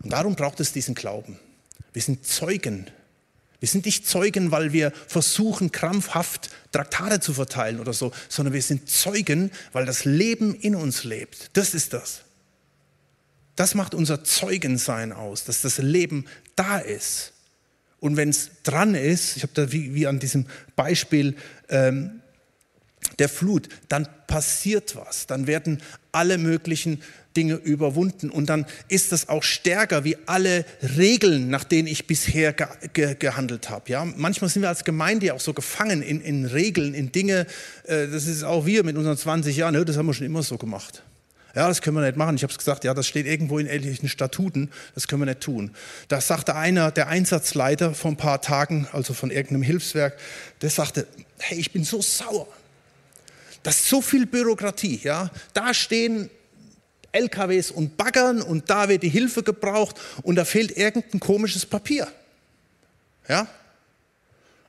Und 0.02 0.12
darum 0.12 0.34
braucht 0.34 0.60
es 0.60 0.72
diesen 0.72 0.94
Glauben. 0.94 1.38
Wir 1.92 2.02
sind 2.02 2.26
Zeugen 2.26 2.90
wir 3.60 3.68
sind 3.68 3.86
nicht 3.86 4.06
Zeugen, 4.06 4.50
weil 4.50 4.72
wir 4.72 4.92
versuchen, 5.08 5.72
krampfhaft 5.72 6.50
Traktate 6.72 7.20
zu 7.20 7.32
verteilen 7.32 7.80
oder 7.80 7.92
so, 7.92 8.12
sondern 8.28 8.52
wir 8.52 8.62
sind 8.62 8.88
Zeugen, 8.88 9.50
weil 9.72 9.86
das 9.86 10.04
Leben 10.04 10.54
in 10.54 10.74
uns 10.74 11.04
lebt. 11.04 11.50
Das 11.54 11.74
ist 11.74 11.92
das. 11.92 12.22
Das 13.56 13.74
macht 13.74 13.94
unser 13.94 14.22
Zeugensein 14.22 15.12
aus, 15.12 15.44
dass 15.44 15.62
das 15.62 15.78
Leben 15.78 16.26
da 16.54 16.78
ist. 16.78 17.32
Und 17.98 18.16
wenn 18.16 18.28
es 18.28 18.50
dran 18.62 18.94
ist, 18.94 19.36
ich 19.36 19.42
habe 19.42 19.52
da 19.54 19.72
wie, 19.72 19.94
wie, 19.94 20.06
an 20.06 20.18
diesem 20.18 20.46
Beispiel 20.76 21.34
ähm, 21.70 22.20
der 23.18 23.28
Flut, 23.28 23.68
dann 23.88 24.06
passiert 24.26 24.96
was, 24.96 25.26
dann 25.26 25.46
werden 25.46 25.82
alle 26.12 26.36
möglichen 26.36 27.02
Dinge 27.36 27.54
überwunden 27.54 28.30
und 28.30 28.46
dann 28.48 28.66
ist 28.88 29.12
das 29.12 29.28
auch 29.28 29.42
stärker 29.42 30.04
wie 30.04 30.16
alle 30.26 30.64
Regeln, 30.96 31.48
nach 31.50 31.64
denen 31.64 31.86
ich 31.86 32.06
bisher 32.06 32.52
ge 32.52 32.66
ge 32.92 33.14
gehandelt 33.18 33.68
habe. 33.70 33.90
Ja? 33.90 34.04
Manchmal 34.04 34.50
sind 34.50 34.62
wir 34.62 34.68
als 34.68 34.84
Gemeinde 34.84 35.34
auch 35.34 35.40
so 35.40 35.52
gefangen 35.52 36.02
in, 36.02 36.20
in 36.20 36.46
Regeln, 36.46 36.94
in 36.94 37.12
Dinge, 37.12 37.46
äh, 37.84 38.08
das 38.08 38.26
ist 38.26 38.42
auch 38.42 38.66
wir 38.66 38.84
mit 38.84 38.96
unseren 38.96 39.16
20 39.16 39.56
Jahren, 39.56 39.74
ne, 39.74 39.84
das 39.84 39.96
haben 39.96 40.06
wir 40.06 40.14
schon 40.14 40.26
immer 40.26 40.42
so 40.42 40.56
gemacht. 40.56 41.02
Ja, 41.56 41.68
das 41.68 41.80
können 41.80 41.96
wir 41.96 42.04
nicht 42.04 42.18
machen. 42.18 42.36
Ich 42.36 42.42
habe 42.42 42.50
es 42.50 42.58
gesagt, 42.58 42.84
ja, 42.84 42.92
das 42.92 43.06
steht 43.06 43.24
irgendwo 43.24 43.58
in 43.58 43.66
ähnlichen 43.66 44.10
Statuten, 44.10 44.70
das 44.94 45.08
können 45.08 45.22
wir 45.22 45.26
nicht 45.26 45.40
tun. 45.40 45.74
Da 46.08 46.20
sagte 46.20 46.54
einer, 46.54 46.90
der 46.90 47.08
Einsatzleiter 47.08 47.94
vor 47.94 48.10
ein 48.10 48.18
paar 48.18 48.42
Tagen, 48.42 48.86
also 48.92 49.14
von 49.14 49.30
irgendeinem 49.30 49.62
Hilfswerk, 49.62 50.18
der 50.60 50.68
sagte, 50.68 51.06
hey, 51.38 51.58
ich 51.58 51.72
bin 51.72 51.82
so 51.82 52.02
sauer. 52.02 52.46
Das 53.62 53.76
ist 53.78 53.88
so 53.88 54.02
viel 54.02 54.26
Bürokratie, 54.26 55.00
ja. 55.02 55.30
Da 55.54 55.72
stehen 55.72 56.28
LKWs 57.12 57.70
und 57.70 57.96
Baggern 57.96 58.42
und 58.42 58.68
da 58.68 58.90
wird 58.90 59.02
die 59.02 59.08
Hilfe 59.08 59.42
gebraucht 59.42 59.96
und 60.22 60.36
da 60.36 60.44
fehlt 60.44 60.76
irgendein 60.76 61.20
komisches 61.20 61.64
Papier. 61.64 62.06
Ja? 63.28 63.48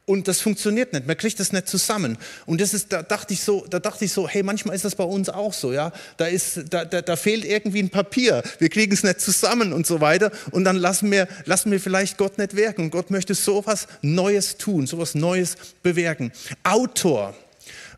Und 0.10 0.30
das 0.30 0.40
funktioniert 0.40 0.94
nicht, 0.94 1.06
man 1.06 1.18
kriegt 1.18 1.38
das 1.38 1.52
nicht 1.52 1.68
zusammen. 1.68 2.18
Und 2.46 2.62
das 2.62 2.74
ist, 2.74 2.94
da 2.94 3.04
dachte 3.04 3.34
ich 3.34 3.44
so, 3.44 3.66
da 3.70 3.80
dachte 3.80 4.06
ich 4.06 4.14
so, 4.14 4.26
hey, 4.26 4.42
manchmal 4.42 4.74
ist 4.74 4.86
das 4.86 4.96
bei 4.96 5.04
uns 5.04 5.28
auch 5.28 5.52
so, 5.52 5.74
ja. 5.74 5.92
Da 6.16 6.28
ist, 6.28 6.62
da, 6.70 6.86
da, 6.86 7.02
da 7.02 7.18
fehlt 7.18 7.44
irgendwie 7.44 7.84
ein 7.84 7.90
Papier, 7.90 8.42
wir 8.60 8.70
kriegen 8.70 8.94
es 8.94 9.04
nicht 9.04 9.20
zusammen 9.20 9.74
und 9.74 9.86
so 9.86 10.00
weiter. 10.00 10.32
Und 10.52 10.64
dann 10.64 10.78
lassen 10.78 11.12
wir, 11.12 11.28
lassen 11.44 11.72
wir 11.72 11.82
vielleicht 11.82 12.18
Gott 12.18 12.38
nicht 12.38 12.56
wirken. 12.56 12.84
Und 12.84 12.92
Gott 12.92 13.12
möchte 13.12 13.36
sowas 13.36 13.90
Neues 14.02 14.56
tun, 14.56 14.88
sowas 14.88 15.14
Neues 15.14 15.58
bewirken. 15.84 16.32
Autor, 16.64 17.36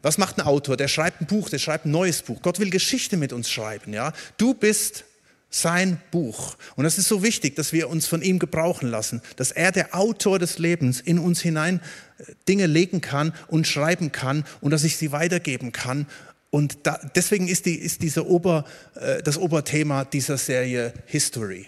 was 0.01 0.17
macht 0.17 0.39
ein 0.39 0.47
Autor? 0.47 0.77
Der 0.77 0.87
schreibt 0.87 1.21
ein 1.21 1.27
Buch, 1.27 1.47
der 1.49 1.59
schreibt 1.59 1.85
ein 1.85 1.91
neues 1.91 2.23
Buch. 2.23 2.41
Gott 2.41 2.59
will 2.59 2.71
Geschichte 2.71 3.17
mit 3.17 3.33
uns 3.33 3.51
schreiben. 3.51 3.93
Ja? 3.93 4.13
Du 4.37 4.55
bist 4.55 5.05
sein 5.49 5.99
Buch. 6.11 6.57
Und 6.75 6.83
das 6.83 6.97
ist 6.97 7.07
so 7.07 7.23
wichtig, 7.23 7.55
dass 7.55 7.73
wir 7.73 7.89
uns 7.89 8.05
von 8.05 8.21
ihm 8.21 8.39
gebrauchen 8.39 8.89
lassen, 8.89 9.21
dass 9.35 9.51
er 9.51 9.71
der 9.71 9.95
Autor 9.95 10.37
des 10.37 10.59
Lebens 10.59 11.01
in 11.01 11.17
uns 11.17 11.41
hinein 11.41 11.81
äh, 12.19 12.33
Dinge 12.47 12.67
legen 12.67 13.01
kann 13.01 13.33
und 13.47 13.67
schreiben 13.67 14.11
kann 14.11 14.45
und 14.61 14.71
dass 14.71 14.83
ich 14.83 14.97
sie 14.97 15.11
weitergeben 15.11 15.71
kann. 15.71 16.05
Und 16.51 16.79
da, 16.83 16.99
deswegen 17.15 17.47
ist, 17.47 17.65
die, 17.65 17.75
ist 17.75 18.01
diese 18.01 18.27
Ober, 18.27 18.65
äh, 18.95 19.23
das 19.23 19.37
Oberthema 19.37 20.05
dieser 20.05 20.37
Serie 20.37 20.93
History. 21.05 21.67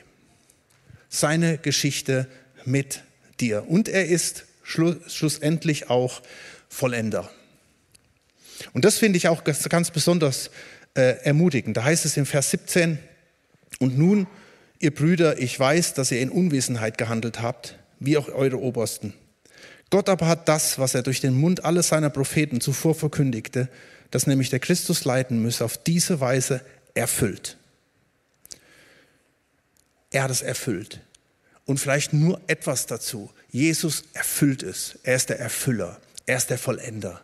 Seine 1.09 1.57
Geschichte 1.57 2.27
mit 2.65 3.03
dir. 3.39 3.67
Und 3.67 3.89
er 3.89 4.05
ist 4.05 4.45
schlussendlich 4.63 5.89
auch 5.89 6.21
Vollender. 6.69 7.29
Und 8.73 8.85
das 8.85 8.97
finde 8.97 9.17
ich 9.17 9.27
auch 9.27 9.43
ganz 9.43 9.91
besonders 9.91 10.51
äh, 10.93 11.17
ermutigend. 11.23 11.75
Da 11.75 11.83
heißt 11.83 12.05
es 12.05 12.15
im 12.15 12.25
Vers 12.25 12.51
17, 12.51 12.99
und 13.79 13.97
nun, 13.97 14.27
ihr 14.79 14.93
Brüder, 14.93 15.39
ich 15.39 15.59
weiß, 15.59 15.93
dass 15.93 16.11
ihr 16.11 16.21
in 16.21 16.29
Unwissenheit 16.29 16.97
gehandelt 16.97 17.41
habt, 17.41 17.77
wie 17.99 18.17
auch 18.17 18.29
eure 18.29 18.59
Obersten. 18.59 19.13
Gott 19.89 20.09
aber 20.09 20.27
hat 20.27 20.47
das, 20.47 20.79
was 20.79 20.95
er 20.95 21.03
durch 21.03 21.19
den 21.19 21.33
Mund 21.33 21.65
aller 21.65 21.83
seiner 21.83 22.09
Propheten 22.09 22.61
zuvor 22.61 22.95
verkündigte, 22.95 23.69
dass 24.09 24.27
nämlich 24.27 24.49
der 24.49 24.59
Christus 24.59 25.05
leiden 25.05 25.41
müsse, 25.41 25.65
auf 25.65 25.77
diese 25.77 26.19
Weise 26.19 26.61
erfüllt. 26.93 27.57
Er 30.11 30.23
hat 30.23 30.31
es 30.31 30.41
erfüllt. 30.41 31.01
Und 31.65 31.79
vielleicht 31.79 32.11
nur 32.11 32.41
etwas 32.47 32.85
dazu. 32.85 33.29
Jesus 33.49 34.03
erfüllt 34.13 34.63
es. 34.63 34.99
Er 35.03 35.15
ist 35.15 35.29
der 35.29 35.39
Erfüller. 35.39 35.99
Er 36.25 36.37
ist 36.37 36.49
der 36.49 36.57
Vollender. 36.57 37.21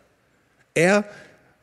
Er 0.74 1.04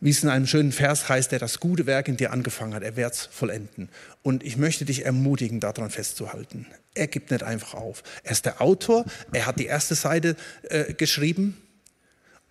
wie 0.01 0.09
es 0.09 0.23
in 0.23 0.29
einem 0.29 0.45
schönen 0.45 0.71
Vers 0.71 1.09
heißt, 1.09 1.31
der 1.31 1.39
das 1.39 1.59
gute 1.59 1.85
Werk 1.85 2.07
in 2.07 2.17
dir 2.17 2.31
angefangen 2.31 2.73
hat, 2.73 2.83
er 2.83 2.95
wird 2.95 3.13
es 3.13 3.25
vollenden. 3.25 3.89
Und 4.23 4.43
ich 4.43 4.57
möchte 4.57 4.85
dich 4.85 5.05
ermutigen, 5.05 5.59
daran 5.59 5.89
festzuhalten. 5.89 6.67
Er 6.93 7.07
gibt 7.07 7.31
nicht 7.31 7.43
einfach 7.43 7.73
auf. 7.73 8.03
Er 8.23 8.31
ist 8.31 8.45
der 8.45 8.61
Autor, 8.61 9.05
er 9.31 9.45
hat 9.45 9.59
die 9.59 9.65
erste 9.65 9.95
Seite 9.95 10.35
äh, 10.63 10.93
geschrieben 10.93 11.57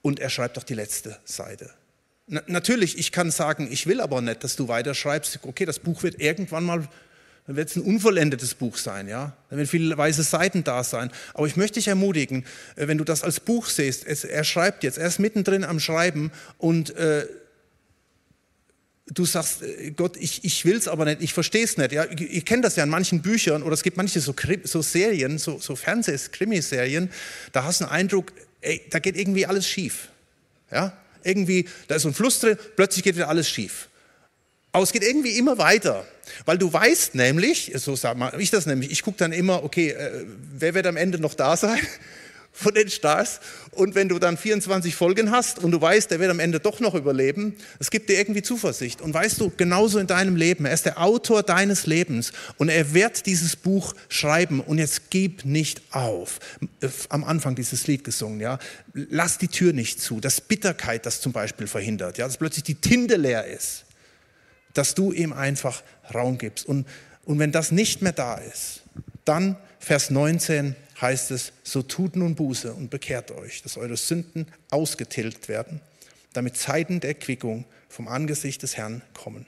und 0.03 0.21
er 0.21 0.31
schreibt 0.31 0.59
auch 0.59 0.65
die 0.65 0.75
letzte 0.75 1.19
Seite. 1.25 1.71
Na, 2.27 2.43
natürlich, 2.47 2.99
ich 2.99 3.13
kann 3.13 3.31
sagen, 3.31 3.69
ich 3.71 3.87
will 3.87 4.01
aber 4.01 4.21
nicht, 4.21 4.43
dass 4.45 4.57
du 4.57 4.69
weiterschreibst. 4.69 5.41
Okay, 5.43 5.67
das 5.67 5.79
Buch 5.79 6.03
wird 6.03 6.21
irgendwann 6.21 6.65
mal 6.65 6.89
dann 7.47 7.57
wird 7.57 7.69
es 7.69 7.77
ein 7.77 7.83
unvollendetes 7.83 8.55
Buch 8.55 8.79
sein, 8.79 9.07
ja. 9.07 9.37
Dann 9.51 9.59
werden 9.59 9.69
viele 9.69 9.97
weiße 9.97 10.23
Seiten 10.23 10.65
da 10.65 10.83
sein. 10.83 11.11
Aber 11.35 11.47
ich 11.47 11.57
möchte 11.57 11.75
dich 11.75 11.89
ermutigen, 11.89 12.45
äh, 12.77 12.89
wenn 12.89 12.99
du 12.99 13.05
das 13.05 13.23
als 13.23 13.41
Buch 13.41 13.69
siehst, 13.69 14.07
es, 14.07 14.25
er 14.25 14.45
schreibt 14.45 14.83
jetzt, 14.83 14.97
er 14.97 15.07
ist 15.07 15.19
mittendrin 15.19 15.65
am 15.65 15.79
Schreiben 15.79 16.33
und 16.57 16.97
äh, 16.97 17.27
du 19.07 19.27
sagst, 19.27 19.63
äh, 19.63 19.91
Gott, 19.91 20.17
ich, 20.17 20.43
ich 20.45 20.65
will 20.65 20.77
es 20.77 20.89
aber 20.89 21.05
nicht, 21.05 21.21
ich 21.21 21.35
verstehe 21.35 21.65
es 21.65 21.77
nicht. 21.77 21.93
Ja, 21.93 22.07
ich, 22.11 22.47
kenne 22.47 22.63
das 22.63 22.77
ja 22.77 22.85
in 22.85 22.91
manchen 22.91 23.21
Büchern 23.21 23.63
oder 23.63 23.75
es 23.75 23.83
gibt 23.83 23.99
manche 23.99 24.21
so, 24.21 24.35
so 24.65 24.81
Serien, 24.81 25.37
so, 25.37 25.59
so 25.59 25.77
Fernseh-Krimiserien, 25.77 27.11
da 27.53 27.65
hast 27.65 27.81
du 27.81 27.85
einen 27.85 27.93
Eindruck, 27.93 28.33
ey, 28.63 28.81
da 28.89 29.01
geht 29.01 29.17
irgendwie 29.17 29.45
alles 29.45 29.69
schief. 29.69 30.09
Ja, 30.71 30.97
irgendwie, 31.23 31.69
da 31.89 31.97
ist 31.97 32.03
so 32.03 32.09
ein 32.09 32.15
Fluss 32.15 32.41
drin, 32.41 32.57
plötzlich 32.75 33.05
geht 33.05 33.17
wieder 33.17 33.29
alles 33.29 33.51
schief. 33.51 33.89
Aber 34.75 34.83
es 34.83 34.91
geht 34.91 35.05
irgendwie 35.05 35.39
immer 35.39 35.57
weiter, 35.57 36.05
weil 36.47 36.59
du 36.59 36.73
weißt 36.73 37.15
nämlich, 37.15 37.71
so 37.77 37.95
sage 37.95 38.33
ich 38.41 38.51
das 38.51 38.67
nämlich, 38.67 38.91
ich 38.91 39.05
gucke 39.05 39.19
dann 39.19 39.31
immer, 39.31 39.63
okay, 39.63 39.91
äh, 39.91 40.27
wer 40.53 40.75
wird 40.75 40.89
am 40.89 40.97
Ende 40.97 41.21
noch 41.21 41.35
da 41.35 41.57
sein 41.57 41.79
von 42.53 42.75
den 42.75 42.91
Stars? 42.91 43.39
Und 43.71 43.95
wenn 43.95 44.09
du 44.09 44.19
dann 44.19 44.37
24 44.37 44.97
Folgen 44.97 45.31
hast 45.31 45.61
und 45.61 45.71
du 45.71 45.81
weißt, 45.81 46.11
der 46.11 46.19
wird 46.19 46.33
am 46.33 46.41
Ende 46.41 46.59
doch 46.59 46.81
noch 46.81 46.97
überleben, 46.97 47.55
es 47.79 47.89
gibt 47.89 48.09
dir 48.09 48.19
irgendwie 48.19 48.43
Zuversicht. 48.43 49.01
Und 49.01 49.15
weißt 49.15 49.41
du, 49.41 49.53
genauso 49.57 50.01
in 50.01 50.09
deinem 50.09 50.35
Leben, 50.35 50.65
er 50.65 50.75
ist 50.75 50.87
der 50.87 51.01
Autor 51.01 51.45
deines 51.45 51.87
Lebens 51.87 52.33
und 52.59 52.69
er 52.69 52.95
wird 52.95 53.27
dieses 53.27 53.55
Buch 53.55 53.95
schreiben 54.09 54.59
und 54.59 54.79
jetzt 54.79 55.09
gib 55.09 55.45
nicht 55.45 55.83
auf. 55.93 56.41
Am 57.11 57.23
Anfang 57.23 57.55
dieses 57.55 57.87
Lied 57.87 58.03
gesungen, 58.03 58.41
ja, 58.41 58.59
lass 58.93 59.39
die 59.39 59.47
Tür 59.47 59.73
nicht 59.73 60.01
zu, 60.01 60.19
dass 60.19 60.41
Bitterkeit 60.41 61.07
das 61.07 61.21
zum 61.21 61.31
Beispiel 61.31 61.69
verhindert, 61.69 62.19
ja, 62.19 62.27
dass 62.27 62.39
plötzlich 62.39 62.65
die 62.65 62.75
Tinte 62.75 63.15
leer 63.15 63.47
ist 63.47 63.85
dass 64.75 64.95
du 64.95 65.13
ihm 65.13 65.33
einfach 65.33 65.83
Raum 66.13 66.39
gibst. 66.39 66.67
Und, 66.67 66.87
und 67.25 67.39
wenn 67.39 67.53
das 67.53 67.71
nicht 67.73 68.03
mehr 68.03 68.13
da 68.13 68.35
ist, 68.37 68.83
dann 69.25 69.57
Vers 69.79 70.11
19 70.11 70.77
heißt 71.01 71.31
es, 71.31 71.53
so 71.63 71.83
tut 71.83 72.17
nun 72.17 72.35
Buße 72.35 72.73
und 72.73 72.91
bekehrt 72.91 73.31
euch, 73.31 73.63
dass 73.63 73.77
eure 73.77 73.97
Sünden 73.97 74.47
ausgetilgt 74.71 75.49
werden, 75.49 75.81
damit 76.33 76.57
Zeiten 76.57 77.01
der 77.01 77.11
Erquickung 77.11 77.65
vom 77.89 78.09
Angesicht 78.09 78.63
des 78.63 78.77
Herrn 78.77 79.03
kommen. 79.13 79.47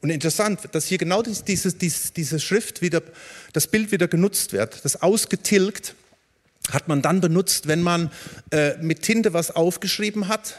Und 0.00 0.10
interessant, 0.10 0.60
dass 0.72 0.86
hier 0.86 0.98
genau 0.98 1.22
diese, 1.22 1.44
diese, 1.72 2.12
diese 2.12 2.40
Schrift 2.40 2.82
wieder, 2.82 3.02
das 3.52 3.68
Bild 3.68 3.92
wieder 3.92 4.08
genutzt 4.08 4.52
wird. 4.52 4.84
Das 4.84 5.00
ausgetilgt 5.00 5.94
hat 6.70 6.88
man 6.88 7.02
dann 7.02 7.20
benutzt, 7.20 7.68
wenn 7.68 7.82
man 7.82 8.10
äh, 8.50 8.76
mit 8.78 9.02
Tinte 9.02 9.32
was 9.32 9.52
aufgeschrieben 9.52 10.28
hat 10.28 10.58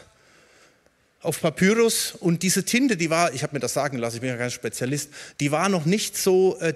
auf 1.23 1.41
Papyrus 1.41 2.13
und 2.19 2.43
diese 2.43 2.63
Tinte, 2.63 2.97
die 2.97 3.09
war, 3.09 3.33
ich 3.33 3.43
habe 3.43 3.55
mir 3.55 3.59
das 3.59 3.73
sagen 3.73 3.97
lassen, 3.97 4.17
ich 4.17 4.21
bin 4.21 4.29
ja 4.29 4.37
kein 4.37 4.51
Spezialist, 4.51 5.09
die 5.39 5.51
war 5.51 5.69
noch 5.69 5.85
nicht 5.85 6.17
so 6.17 6.57
äh, 6.59 6.73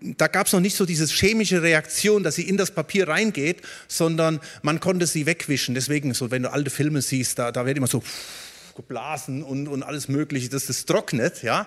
da 0.00 0.28
gab 0.28 0.46
es 0.46 0.52
noch 0.52 0.60
nicht 0.60 0.76
so 0.76 0.86
diese 0.86 1.06
chemische 1.06 1.62
Reaktion, 1.62 2.22
dass 2.22 2.36
sie 2.36 2.48
in 2.48 2.56
das 2.56 2.70
Papier 2.70 3.08
reingeht, 3.08 3.62
sondern 3.88 4.40
man 4.62 4.78
konnte 4.78 5.06
sie 5.06 5.26
wegwischen. 5.26 5.74
Deswegen, 5.74 6.14
so 6.14 6.30
wenn 6.30 6.44
du 6.44 6.52
alte 6.52 6.70
Filme 6.70 7.02
siehst, 7.02 7.38
da, 7.38 7.50
da 7.50 7.66
wird 7.66 7.76
immer 7.76 7.88
so 7.88 8.02
geblasen 8.76 9.42
und, 9.42 9.66
und 9.66 9.82
alles 9.82 10.08
Mögliche, 10.08 10.48
dass 10.48 10.66
das 10.66 10.84
trocknet. 10.84 11.42
Ja? 11.42 11.66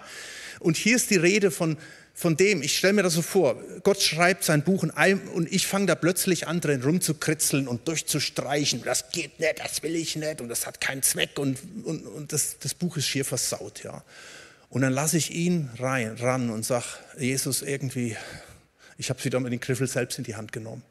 Und 0.60 0.77
hier 0.77 0.95
ist 0.95 1.10
die 1.10 1.17
Rede 1.17 1.51
von, 1.51 1.77
von 2.13 2.38
dem, 2.38 2.62
ich 2.62 2.78
stelle 2.78 2.93
mir 2.93 3.04
das 3.04 3.13
so 3.13 3.21
vor, 3.21 3.56
Gott 3.84 4.02
schreibt 4.02 4.43
sein 4.43 4.63
Buch 4.63 4.84
und, 4.84 4.91
und 5.34 5.52
ich 5.52 5.65
fange 5.65 5.88
da 5.88 5.95
plötzlich 5.95 6.47
an 6.47 6.62
drin 6.62 6.84
rumzukritzeln 6.84 7.67
und 7.67 7.88
durchzustreichen. 7.88 8.84
Das 8.84 9.12
geht 9.12 9.39
nicht, 9.39 9.60
das 9.60 9.82
will 9.82 9.95
ich 9.95 10.15
nicht 10.15 10.41
und 10.41 10.50
das 10.50 10.67
hat 10.67 10.82
keinen 10.82 11.02
Zweck 11.04 11.39
und, 11.39 11.58
und, 11.84 12.06
und 12.06 12.34
das, 12.34 12.58
das 12.60 12.74
Buch 12.74 12.97
ist 12.97 13.08
schier 13.08 13.26
versaut. 13.26 13.84
Ja? 13.84 14.04
Und 14.69 14.82
dann 14.82 14.93
lasse 14.93 15.17
ich 15.17 15.32
ihn 15.32 15.69
rein, 15.80 16.15
ran 16.17 16.50
und 16.50 16.63
sage, 16.63 16.86
Jesus, 17.17 17.62
irgendwie, 17.62 18.15
ich 18.97 19.10
habe 19.10 19.19
es 19.19 19.26
wieder 19.26 19.39
mit 19.39 19.52
den 19.52 19.60
Griffel 19.60 19.88
selbst 19.88 20.17
in 20.17 20.24
die 20.24 20.36
Hand 20.36 20.52
genommen. 20.52 20.84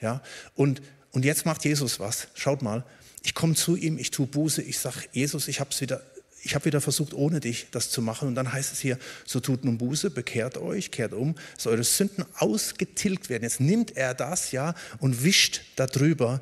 Ja? 0.00 0.22
Und, 0.54 0.82
und 1.12 1.24
jetzt 1.24 1.46
macht 1.46 1.64
Jesus 1.64 2.00
was. 2.00 2.28
Schaut 2.34 2.62
mal, 2.62 2.84
ich 3.22 3.34
komme 3.34 3.54
zu 3.54 3.76
ihm, 3.76 3.98
ich 3.98 4.10
tue 4.10 4.26
Buße, 4.26 4.62
ich 4.62 4.78
sage, 4.78 5.00
Jesus, 5.12 5.48
ich 5.48 5.60
habe 5.60 5.70
es 5.70 5.80
wieder, 5.80 6.00
ich 6.42 6.54
habe 6.54 6.64
wieder 6.64 6.80
versucht, 6.80 7.12
ohne 7.12 7.40
dich 7.40 7.66
das 7.70 7.90
zu 7.90 8.02
machen. 8.02 8.28
Und 8.28 8.34
dann 8.34 8.52
heißt 8.52 8.72
es 8.72 8.80
hier, 8.80 8.98
so 9.26 9.40
tut 9.40 9.64
nun 9.64 9.78
Buße, 9.78 10.10
bekehrt 10.10 10.58
euch, 10.58 10.90
kehrt 10.90 11.12
um, 11.12 11.34
dass 11.56 11.66
eure 11.66 11.84
Sünden 11.84 12.24
ausgetilgt 12.36 13.28
werden. 13.28 13.42
Jetzt 13.42 13.60
nimmt 13.60 13.96
er 13.96 14.14
das, 14.14 14.52
ja, 14.52 14.74
und 14.98 15.22
wischt 15.22 15.62
darüber 15.76 16.40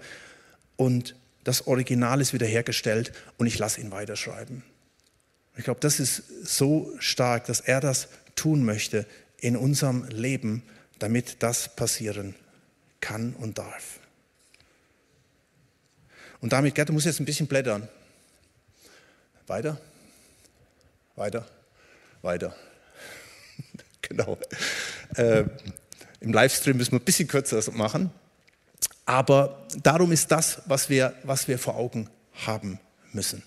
und 0.77 1.17
das 1.45 1.67
Original 1.67 2.21
ist 2.21 2.33
wiederhergestellt 2.33 3.13
und 3.39 3.47
ich 3.47 3.59
lasse 3.59 3.81
ihn 3.81 3.91
weiterschreiben. 3.91 4.63
Ich 5.57 5.65
glaube, 5.65 5.81
das 5.81 5.99
ist 5.99 6.23
so 6.45 6.93
stark, 7.01 7.47
dass 7.47 7.61
er 7.61 7.81
das 7.81 8.09
tun 8.37 8.65
möchte 8.65 9.07
in 9.39 9.57
unserem 9.57 10.07
Leben, 10.09 10.63
damit 10.99 11.43
das 11.43 11.75
passieren 11.75 12.35
kann 13.01 13.35
und 13.35 13.59
darf. 13.59 13.99
Und 16.41 16.53
damit, 16.53 16.75
Gerd, 16.75 16.91
du 16.91 16.93
musst 16.93 17.07
jetzt 17.07 17.19
ein 17.19 17.25
bisschen 17.25 17.49
blättern. 17.49 17.89
Weiter, 19.49 19.81
weiter, 21.17 21.47
weiter. 22.21 22.55
genau. 24.03 24.37
Äh, 25.17 25.45
Im 26.21 26.35
Livestream 26.35 26.77
müssen 26.77 26.93
wir 26.93 26.99
ein 26.99 27.05
bisschen 27.05 27.29
kürzer 27.29 27.63
machen. 27.73 28.11
Aber 29.07 29.67
darum 29.83 30.13
ist 30.13 30.31
das, 30.31 30.61
was 30.67 30.91
wir, 30.91 31.15
was 31.23 31.49
wir 31.49 31.59
vor 31.59 31.77
Augen 31.77 32.11
haben 32.47 32.79
müssen. 33.15 33.43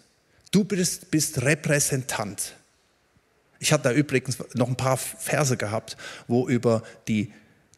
Du 0.50 0.64
bist, 0.64 1.12
bist 1.12 1.44
Repräsentant. 1.44 2.56
Ich 3.60 3.72
hatte 3.72 3.84
da 3.84 3.92
übrigens 3.92 4.40
noch 4.56 4.70
ein 4.70 4.76
paar 4.76 4.98
Verse 4.98 5.56
gehabt, 5.56 5.98
wo 6.28 6.48
über 6.48 6.82
die, 7.08 7.32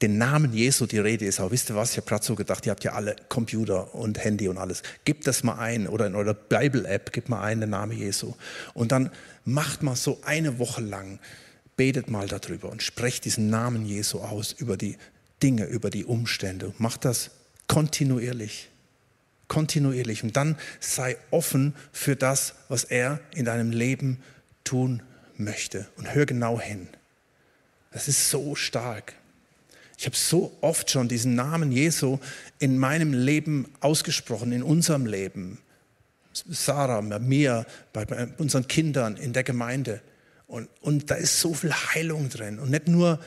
den 0.03 0.17
Namen 0.17 0.53
Jesu 0.53 0.85
die 0.85 0.99
Rede 0.99 1.25
ist. 1.25 1.39
Aber 1.39 1.51
wisst 1.51 1.69
ihr 1.69 1.75
was? 1.75 1.91
Ich 1.91 1.97
habe 1.97 2.07
gerade 2.07 2.25
so 2.25 2.35
gedacht, 2.35 2.65
ihr 2.65 2.71
habt 2.71 2.83
ja 2.83 2.91
alle 2.91 3.15
Computer 3.29 3.95
und 3.95 4.21
Handy 4.23 4.49
und 4.49 4.57
alles. 4.57 4.83
Gebt 5.05 5.25
das 5.25 5.43
mal 5.43 5.57
ein 5.57 5.87
oder 5.87 6.05
in 6.07 6.15
eurer 6.15 6.33
Bible-App, 6.33 7.13
gebt 7.13 7.29
mal 7.29 7.41
ein 7.41 7.61
den 7.61 7.69
Namen 7.69 7.97
Jesu. 7.97 8.33
Und 8.73 8.91
dann 8.91 9.11
macht 9.45 9.81
mal 9.81 9.95
so 9.95 10.19
eine 10.25 10.59
Woche 10.59 10.81
lang, 10.81 11.19
betet 11.77 12.09
mal 12.09 12.27
darüber 12.27 12.69
und 12.69 12.83
sprecht 12.83 13.23
diesen 13.23 13.49
Namen 13.49 13.85
Jesu 13.85 14.19
aus 14.19 14.51
über 14.51 14.75
die 14.75 14.97
Dinge, 15.41 15.65
über 15.65 15.89
die 15.89 16.03
Umstände. 16.03 16.73
Macht 16.77 17.05
das 17.05 17.31
kontinuierlich 17.67 18.69
kontinuierlich. 19.49 20.23
Und 20.23 20.35
dann 20.35 20.57
sei 20.79 21.15
offen 21.29 21.75
für 21.91 22.15
das, 22.15 22.55
was 22.69 22.85
er 22.85 23.19
in 23.35 23.45
deinem 23.45 23.69
Leben 23.69 24.23
tun 24.63 25.03
möchte. 25.37 25.87
Und 25.95 26.15
hör 26.15 26.25
genau 26.25 26.59
hin. 26.59 26.87
Das 27.91 28.07
ist 28.07 28.31
so 28.31 28.55
stark. 28.55 29.13
Ich 29.97 30.05
habe 30.05 30.15
so 30.15 30.55
oft 30.61 30.89
schon 30.89 31.07
diesen 31.07 31.35
Namen 31.35 31.71
Jesu 31.71 32.19
in 32.59 32.77
meinem 32.77 33.13
Leben 33.13 33.67
ausgesprochen, 33.79 34.51
in 34.51 34.63
unserem 34.63 35.05
Leben. 35.05 35.59
Sarah, 36.33 37.01
bei 37.01 37.19
mir, 37.19 37.65
bei 37.93 38.27
unseren 38.37 38.67
Kindern, 38.67 39.17
in 39.17 39.33
der 39.33 39.43
Gemeinde. 39.43 40.01
Und, 40.47 40.67
und 40.81 41.11
da 41.11 41.15
ist 41.15 41.39
so 41.39 41.53
viel 41.53 41.73
Heilung 41.73 42.29
drin. 42.29 42.59
Und 42.59 42.71
nicht 42.71 42.87
nur 42.87 43.19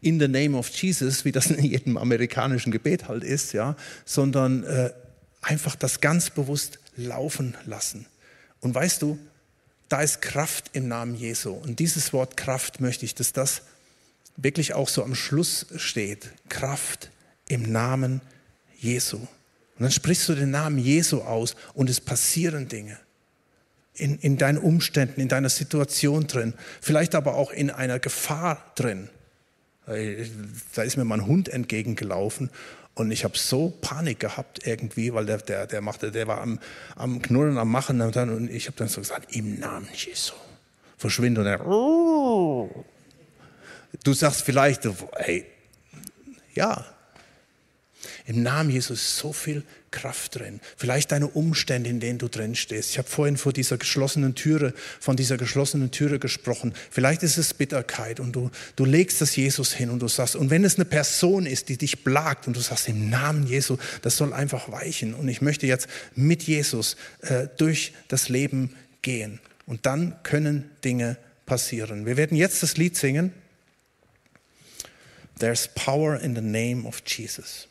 in 0.00 0.20
the 0.20 0.28
name 0.28 0.56
of 0.56 0.68
Jesus, 0.68 1.24
wie 1.24 1.32
das 1.32 1.50
in 1.50 1.64
jedem 1.64 1.96
amerikanischen 1.96 2.70
Gebet 2.72 3.08
halt 3.08 3.24
ist, 3.24 3.52
ja, 3.52 3.76
sondern 4.04 4.64
äh, 4.64 4.92
einfach 5.42 5.76
das 5.76 6.00
ganz 6.00 6.30
bewusst 6.30 6.78
laufen 6.96 7.56
lassen. 7.66 8.06
Und 8.60 8.74
weißt 8.74 9.02
du, 9.02 9.18
da 9.88 10.02
ist 10.02 10.20
Kraft 10.20 10.70
im 10.72 10.88
Namen 10.88 11.14
Jesu. 11.14 11.52
Und 11.52 11.78
dieses 11.78 12.12
Wort 12.12 12.36
Kraft 12.36 12.80
möchte 12.80 13.04
ich, 13.04 13.14
dass 13.14 13.32
das 13.32 13.62
wirklich 14.38 14.72
auch 14.72 14.88
so 14.88 15.04
am 15.04 15.14
Schluss 15.14 15.66
steht. 15.76 16.30
Kraft 16.48 17.10
im 17.48 17.70
Namen 17.70 18.22
Jesu. 18.78 19.16
Und 19.18 19.84
dann 19.84 19.90
sprichst 19.90 20.28
du 20.28 20.34
den 20.34 20.50
Namen 20.50 20.78
Jesu 20.78 21.20
aus 21.20 21.54
und 21.74 21.90
es 21.90 22.00
passieren 22.00 22.68
Dinge. 22.68 22.98
In, 23.94 24.18
in 24.18 24.38
deinen 24.38 24.58
Umständen, 24.58 25.20
in 25.20 25.28
deiner 25.28 25.48
Situation 25.48 26.26
drin, 26.28 26.54
vielleicht 26.80 27.16
aber 27.16 27.34
auch 27.34 27.50
in 27.50 27.70
einer 27.70 27.98
Gefahr 27.98 28.72
drin. 28.76 29.10
Da 29.86 30.82
ist 30.82 30.96
mir 30.96 31.04
mein 31.04 31.26
Hund 31.26 31.48
entgegengelaufen 31.48 32.50
und 32.94 33.10
ich 33.10 33.24
habe 33.24 33.38
so 33.38 33.72
Panik 33.80 34.20
gehabt 34.20 34.66
irgendwie, 34.66 35.14
weil 35.14 35.26
der, 35.26 35.38
der, 35.38 35.66
der, 35.66 35.80
machte, 35.80 36.10
der 36.10 36.26
war 36.26 36.40
am, 36.40 36.58
am 36.96 37.22
Knurren, 37.22 37.56
am 37.56 37.70
Machen. 37.70 38.00
Und 38.00 38.50
ich 38.50 38.66
habe 38.66 38.76
dann 38.76 38.88
so 38.88 39.00
gesagt, 39.00 39.34
im 39.34 39.58
Namen 39.60 39.88
Jesu, 39.94 40.34
verschwinde. 40.96 41.40
Und 41.40 41.46
er, 41.46 41.66
oh. 41.66 42.84
Du 44.04 44.12
sagst 44.12 44.42
vielleicht, 44.42 44.82
hey, 45.16 45.46
ja, 46.54 46.84
im 48.26 48.42
Namen 48.42 48.70
Jesus 48.70 49.00
ist 49.00 49.16
so 49.16 49.32
viel 49.32 49.64
Kraft 49.90 50.38
drin. 50.38 50.60
Vielleicht 50.76 51.12
deine 51.12 51.28
Umstände, 51.28 51.88
in 51.88 51.98
denen 51.98 52.18
du 52.18 52.28
drin 52.28 52.54
stehst. 52.54 52.90
Ich 52.90 52.98
habe 52.98 53.08
vorhin 53.08 53.36
vor 53.36 53.52
dieser 53.52 53.78
geschlossenen 53.78 54.34
Türe, 54.34 54.74
von 55.00 55.16
dieser 55.16 55.36
geschlossenen 55.36 55.90
Türe 55.90 56.18
gesprochen. 56.18 56.74
Vielleicht 56.90 57.22
ist 57.22 57.38
es 57.38 57.54
Bitterkeit 57.54 58.20
und 58.20 58.32
du, 58.32 58.50
du 58.76 58.84
legst 58.84 59.20
das 59.20 59.34
Jesus 59.34 59.72
hin 59.72 59.90
und 59.90 60.00
du 60.00 60.08
sagst, 60.08 60.36
und 60.36 60.50
wenn 60.50 60.64
es 60.64 60.76
eine 60.76 60.84
Person 60.84 61.46
ist, 61.46 61.70
die 61.70 61.78
dich 61.78 62.04
plagt 62.04 62.46
und 62.46 62.56
du 62.56 62.60
sagst 62.60 62.88
im 62.88 63.08
Namen 63.08 63.46
Jesu, 63.46 63.78
das 64.02 64.16
soll 64.16 64.32
einfach 64.32 64.70
weichen. 64.70 65.14
Und 65.14 65.28
ich 65.28 65.40
möchte 65.40 65.66
jetzt 65.66 65.88
mit 66.14 66.42
Jesus 66.42 66.96
äh, 67.22 67.48
durch 67.56 67.94
das 68.08 68.28
Leben 68.28 68.74
gehen. 69.02 69.40
Und 69.66 69.86
dann 69.86 70.16
können 70.22 70.70
Dinge 70.84 71.16
passieren. 71.46 72.06
Wir 72.06 72.16
werden 72.16 72.36
jetzt 72.36 72.62
das 72.62 72.76
Lied 72.76 72.96
singen. 72.96 73.32
There's 75.38 75.68
power 75.68 76.16
in 76.16 76.34
the 76.34 76.42
name 76.42 76.86
of 76.86 77.04
Jesus. 77.04 77.66